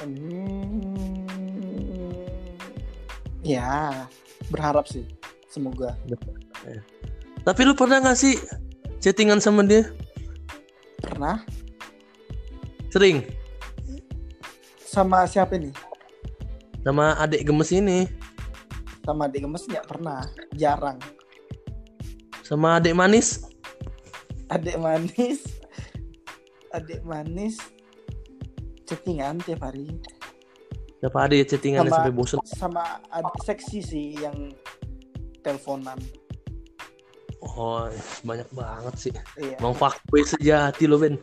Hmm, 0.00 1.28
ya 3.44 3.68
berharap 4.48 4.88
sih. 4.88 5.04
Semoga. 5.52 5.92
Tapi 7.44 7.60
lu 7.68 7.76
pernah 7.76 8.00
nggak 8.00 8.16
sih 8.16 8.40
chattingan 9.04 9.44
sama 9.44 9.60
dia? 9.60 9.92
Pernah 11.04 11.44
Sering 12.88 13.20
sama 14.88 15.28
siapa 15.28 15.60
nih? 15.60 15.76
sama 16.80 17.12
adik 17.20 17.44
gemes 17.44 17.68
ini, 17.68 18.08
Sama 19.04 19.28
adik 19.28 19.44
gemes 19.44 19.68
nggak 19.68 19.84
pernah. 19.84 20.24
Jarang. 20.56 20.96
Sama 22.48 22.80
adik 22.80 22.96
manis. 22.96 23.44
Adik 24.48 24.80
manis. 24.80 25.44
Adik 26.72 27.04
manis. 27.04 27.60
Chattingan 28.88 29.36
tiap 29.44 29.60
hari. 29.62 29.92
Siapa 30.98 31.28
ada 31.28 31.34
ya 31.36 31.44
chattingan 31.44 31.84
Sama- 31.86 31.94
sampai 31.94 32.10
bosen? 32.10 32.38
sama 32.42 32.82
adik 33.12 33.36
seksi 33.44 33.78
sih 33.78 34.06
yang 34.18 34.50
teleponan 35.46 35.94
Oh 37.38 37.86
banyak 38.26 38.50
banget 38.50 38.94
sih. 38.98 39.12
iya 39.38 39.54
Emang 39.62 39.78
fuckboy 39.78 40.26
sejati 40.26 40.90
lo 40.90 40.98
Ben. 40.98 41.14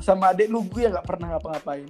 sama 0.00 0.32
adik 0.32 0.48
lugu 0.48 0.80
yang 0.80 0.96
nggak 0.96 1.04
pernah 1.04 1.36
ngapa-ngapain 1.36 1.84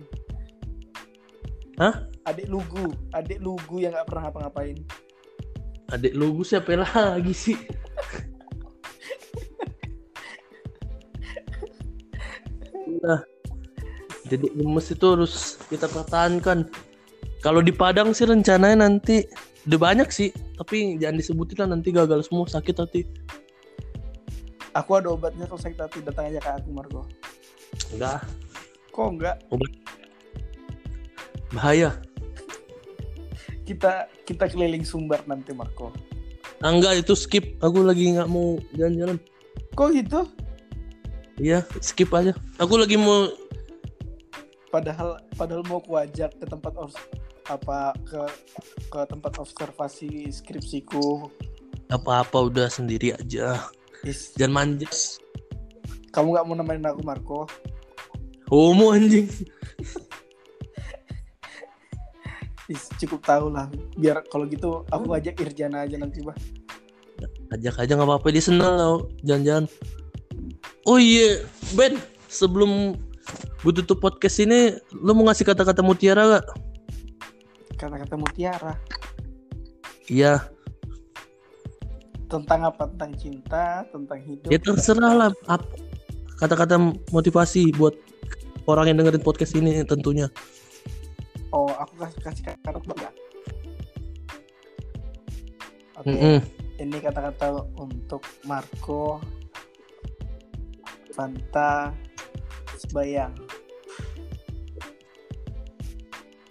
Hah? 1.81 2.05
adik 2.28 2.53
lugu 2.53 2.93
adik 3.16 3.41
lugu 3.41 3.81
yang 3.81 3.97
nggak 3.97 4.05
pernah 4.05 4.28
ngapa-ngapain 4.28 4.76
Adik 5.91 6.14
lu 6.14 6.39
gue 6.39 6.47
siapa 6.47 6.78
lagi 6.78 7.35
sih? 7.35 7.59
Udah. 12.87 13.26
Jadi 14.31 14.47
gemes 14.55 14.87
itu 14.95 15.03
harus 15.03 15.59
kita 15.66 15.91
pertahankan. 15.91 16.70
Kalau 17.43 17.59
di 17.59 17.74
Padang 17.74 18.14
sih 18.14 18.31
rencananya 18.31 18.87
nanti 18.87 19.26
udah 19.66 19.81
banyak 19.83 20.07
sih, 20.14 20.31
tapi 20.55 20.95
jangan 21.03 21.18
disebutin 21.18 21.59
lah 21.59 21.68
nanti 21.74 21.91
gagal 21.91 22.31
semua 22.31 22.47
sakit 22.47 22.76
hati. 22.78 23.03
aku 24.70 24.95
ada 24.95 25.11
obatnya 25.11 25.51
kalau 25.51 25.59
sakit 25.59 25.83
hati 25.83 25.99
datang 26.07 26.31
aja 26.31 26.39
ke 26.39 26.51
aku 26.62 26.70
Marco 26.70 27.03
Enggak, 27.91 28.22
kok 28.95 29.09
enggak 29.18 29.37
bahaya. 31.55 31.90
kita 33.66 34.11
kita 34.26 34.51
keliling 34.51 34.82
sumber 34.82 35.22
nanti 35.30 35.55
Marco 35.55 35.94
Ah, 36.61 36.68
enggak 36.76 37.01
itu 37.01 37.16
skip. 37.16 37.57
Aku 37.64 37.80
lagi 37.80 38.12
nggak 38.12 38.28
mau 38.28 38.61
jalan-jalan. 38.76 39.16
kok 39.72 39.96
gitu 39.96 40.28
Iya, 41.40 41.64
skip 41.80 42.12
aja. 42.12 42.36
Aku 42.61 42.76
lagi 42.76 43.01
mau 43.01 43.32
padahal 44.68 45.18
padahal 45.34 45.64
mau 45.66 45.80
aku 45.80 45.96
ajak 45.98 46.36
ke 46.36 46.44
tempat 46.46 46.70
apa 47.48 47.96
ke 48.07 48.20
ke 48.92 49.01
tempat 49.09 49.32
observasi 49.40 50.30
skripsiku 50.30 51.26
apa-apa 51.90 52.46
udah 52.46 52.68
sendiri 52.70 53.16
aja. 53.16 53.66
Is, 54.07 54.32
Jangan 54.36 54.53
manja. 54.76 54.88
kamu 56.12 56.36
nggak 56.36 56.44
mau 56.46 56.55
nemenin 56.61 56.86
aku 56.86 57.01
Marco 57.03 57.40
Homo 58.53 58.92
anjing. 58.92 59.26
Cukup 62.99 63.21
tahu 63.27 63.51
lah. 63.51 63.66
Biar 63.99 64.23
kalau 64.31 64.47
gitu 64.47 64.87
aku 64.91 65.14
ajak 65.16 65.41
Irjana 65.43 65.87
aja 65.87 65.99
nanti 65.99 66.23
bah 66.23 66.37
ajak 67.53 67.85
aja 67.85 67.93
nggak 67.99 68.09
apa-apa 68.09 68.29
dia 68.33 68.43
seneng 68.45 68.75
tau. 68.79 68.97
Jalan-jalan. 69.27 69.64
Oh 70.89 70.97
iya 70.97 71.45
Ben 71.77 71.99
sebelum 72.31 72.97
gue 73.61 73.73
tutup 73.85 74.01
podcast 74.01 74.41
ini 74.41 74.79
lu 74.97 75.12
mau 75.12 75.29
ngasih 75.29 75.45
kata-kata 75.45 75.85
mutiara 75.85 76.41
gak 76.41 76.47
kata-kata 77.77 78.14
mutiara? 78.16 78.75
Iya. 80.09 80.49
Tentang 82.31 82.61
apa? 82.68 82.89
Tentang 82.89 83.12
cinta 83.18 83.85
tentang 83.91 84.21
hidup. 84.23 84.49
Ya 84.49 84.59
terserah 84.61 85.12
lah. 85.12 85.31
Kata-kata 86.41 86.81
motivasi 87.12 87.77
buat 87.77 87.93
orang 88.64 88.93
yang 88.93 89.05
dengerin 89.05 89.25
podcast 89.25 89.53
ini 89.57 89.85
tentunya 89.85 90.29
kasih 92.09 92.44
kata 92.48 92.68
ya 92.96 93.11
oke 96.01 96.09
Mm-mm. 96.09 96.38
ini 96.80 96.96
kata-kata 96.96 97.68
untuk 97.76 98.24
Marco 98.48 99.20
Fanta 101.12 101.92
Sebayang. 102.80 103.36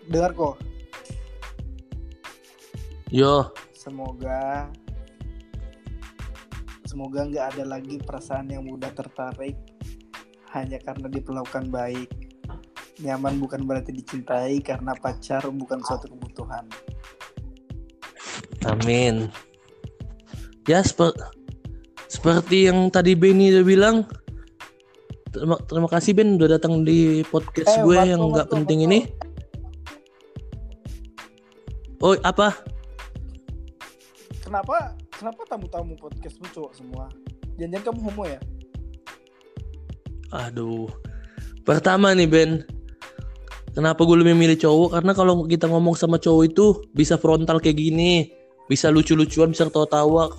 Dengar 0.06 0.38
kok 0.38 0.62
yo. 3.10 3.50
Semoga 3.74 4.70
semoga 6.86 7.26
nggak 7.26 7.46
ada 7.58 7.64
lagi 7.66 7.98
perasaan 8.02 8.50
yang 8.54 8.66
mudah 8.66 8.94
tertarik 8.94 9.58
hanya 10.54 10.78
karena 10.82 11.10
diperlakukan 11.10 11.70
baik 11.70 12.10
nyaman 13.00 13.40
bukan 13.40 13.64
berarti 13.64 13.92
dicintai 13.92 14.60
karena 14.60 14.92
pacar 14.96 15.48
bukan 15.48 15.80
suatu 15.82 16.12
kebutuhan 16.12 16.68
amin 18.68 19.32
ya 20.68 20.84
sepe- 20.84 21.16
seperti 22.12 22.68
yang 22.68 22.92
tadi 22.92 23.16
Benny 23.16 23.56
udah 23.56 23.64
bilang 23.64 23.96
terima, 25.32 25.56
terima 25.66 25.88
kasih 25.88 26.12
Ben 26.12 26.36
udah 26.36 26.60
datang 26.60 26.84
di 26.84 27.24
podcast 27.28 27.80
Eh, 27.80 27.84
gue 27.86 27.96
Marco, 27.96 28.10
yang 28.10 28.22
nggak 28.34 28.50
penting 28.52 28.80
Marco. 28.84 28.90
ini 28.92 29.00
oh 32.00 32.16
apa 32.24 32.56
kenapa 34.42 34.96
kenapa 35.14 35.42
tamu-tamu 35.48 35.96
podcastmu 35.96 36.48
cowok 36.52 36.72
semua 36.76 37.06
jangan-jangan 37.56 37.86
kamu 37.92 38.00
homo 38.12 38.24
ya 38.28 38.40
Aduh. 40.30 40.86
Pertama 41.66 42.14
nih 42.14 42.30
Ben. 42.30 42.62
Kenapa 43.80 44.04
gue 44.04 44.18
lebih 44.20 44.36
milih 44.36 44.60
cowok? 44.60 45.00
Karena 45.00 45.12
kalau 45.16 45.48
kita 45.48 45.72
ngomong 45.72 45.96
sama 45.96 46.20
cowok 46.20 46.44
itu 46.52 46.66
bisa 46.92 47.16
frontal 47.16 47.64
kayak 47.64 47.80
gini. 47.80 48.36
bisa 48.70 48.94
lucu-lucuan 48.94 49.50
bisa 49.50 49.66
ketawa-tawa 49.66 50.30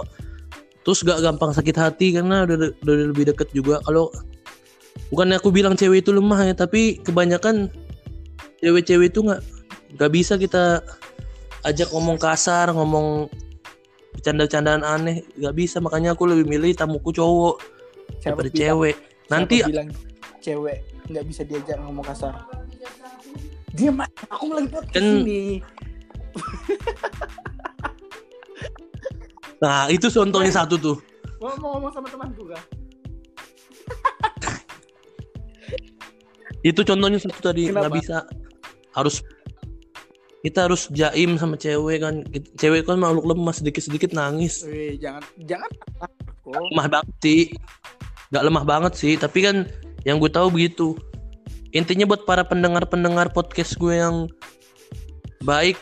terus 0.86 1.03
gak 1.03 1.18
gampang 1.18 1.51
sakit 1.51 1.74
hati 1.74 2.14
karena 2.14 2.47
udah, 2.47 2.70
udah 2.78 2.95
lebih 3.11 3.26
deket 3.34 3.51
juga 3.51 3.82
kalau 3.82 4.07
bukannya 5.11 5.43
aku 5.43 5.51
bilang 5.51 5.74
cewek 5.74 6.07
itu 6.07 6.14
lemah 6.14 6.47
ya 6.47 6.55
tapi 6.55 7.03
kebanyakan 7.03 7.66
cewek-cewek 8.62 9.11
itu 9.11 9.26
nggak 9.26 9.43
nggak 9.99 10.11
bisa 10.14 10.38
kita 10.38 10.78
ajak 11.66 11.91
ngomong 11.91 12.22
kasar 12.22 12.70
ngomong 12.70 13.26
bercanda-candaan 14.14 14.86
aneh 14.86 15.26
nggak 15.34 15.55
bisa 15.59 15.82
makanya 15.82 16.14
aku 16.14 16.30
lebih 16.30 16.47
milih 16.47 16.70
tamuku 16.78 17.11
cowok 17.11 17.59
Siapa 18.22 18.47
daripada 18.47 18.47
bilang- 18.47 18.62
cewek 18.62 18.97
nanti 19.26 19.57
bilang 19.66 19.91
cewek 20.38 20.78
nggak 21.11 21.24
bisa 21.26 21.43
diajak 21.43 21.82
ngomong 21.82 22.07
kasar. 22.07 22.47
Dia 23.74 23.90
mah 23.94 24.08
aku 24.28 24.50
lagi 24.50 24.68
podcast 24.70 24.98
Kan- 24.98 25.22
ini. 25.26 25.62
nah 29.62 29.86
itu 29.92 30.06
contohnya 30.10 30.52
satu 30.52 30.74
tuh. 30.80 30.96
Mau 31.40 31.54
mau 31.58 31.78
ngomong 31.78 31.92
sama 31.94 32.08
temanku 32.10 32.44
kah? 32.50 32.62
itu 36.60 36.80
contohnya 36.84 37.16
satu 37.16 37.40
tadi 37.40 37.70
nggak 37.72 37.92
bisa. 37.94 38.26
Harus 38.92 39.24
kita 40.40 40.68
harus 40.68 40.88
jaim 40.92 41.36
sama 41.40 41.56
cewek 41.56 42.02
kan. 42.02 42.26
Cewek 42.60 42.84
kan 42.84 43.00
makhluk 43.00 43.24
lemah 43.24 43.54
sedikit 43.54 43.80
sedikit 43.84 44.10
nangis. 44.12 44.64
Wih, 44.66 44.98
jangan 45.00 45.22
jangan 45.48 45.70
aku. 46.02 46.50
lemah 46.50 46.86
banget 46.90 47.14
sih 47.22 47.42
nggak 48.30 48.44
lemah 48.46 48.64
banget 48.64 48.92
sih 48.94 49.14
tapi 49.18 49.42
kan 49.42 49.66
yang 50.06 50.22
gue 50.22 50.30
tahu 50.30 50.54
begitu 50.54 50.94
intinya 51.70 52.06
buat 52.06 52.26
para 52.26 52.42
pendengar 52.42 52.86
pendengar 52.90 53.30
podcast 53.30 53.78
gue 53.78 53.98
yang 53.98 54.26
baik 55.46 55.78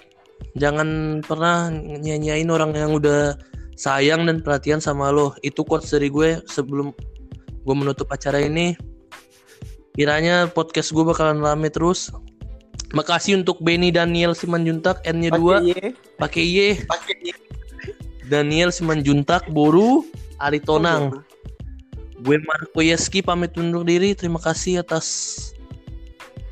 jangan 0.59 1.20
pernah 1.24 1.70
nyanyain 1.72 2.49
orang 2.51 2.74
yang 2.74 2.93
udah 2.95 3.39
sayang 3.78 4.26
dan 4.26 4.43
perhatian 4.43 4.82
sama 4.82 5.09
lo. 5.14 5.32
Itu 5.47 5.62
quotes 5.62 5.95
dari 5.95 6.11
gue 6.11 6.43
sebelum 6.51 6.91
gue 7.62 7.74
menutup 7.74 8.11
acara 8.11 8.43
ini. 8.43 8.74
Kiranya 9.95 10.51
podcast 10.51 10.91
gue 10.91 11.07
bakalan 11.07 11.43
rame 11.43 11.70
terus. 11.70 12.11
Makasih 12.95 13.43
untuk 13.45 13.61
Benny 13.62 13.95
Daniel 13.95 14.34
Simanjuntak 14.34 15.05
dua. 15.34 15.62
Pakai 16.18 16.43
Y. 16.43 16.59
pakai 16.86 17.14
Y. 17.22 17.30
Daniel 18.28 18.74
Simanjuntak 18.74 19.49
Boru 19.55 20.05
Ari 20.43 20.61
Tonang. 20.61 21.22
Gue 22.22 22.43
Marco 22.43 22.82
Yeski 22.82 23.22
pamit 23.22 23.55
undur 23.55 23.86
diri. 23.86 24.14
Terima 24.14 24.43
kasih 24.43 24.82
atas 24.82 25.07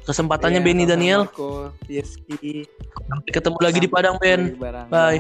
kesempatannya 0.07 0.63
Iya, 0.63 0.67
Benny 0.67 0.87
Daniel 0.87 1.27
sampai 1.27 3.35
ketemu 3.35 3.59
lagi 3.59 3.79
di 3.83 3.91
Padang 3.91 4.23
Ben. 4.23 4.55
Bye. 4.87 5.19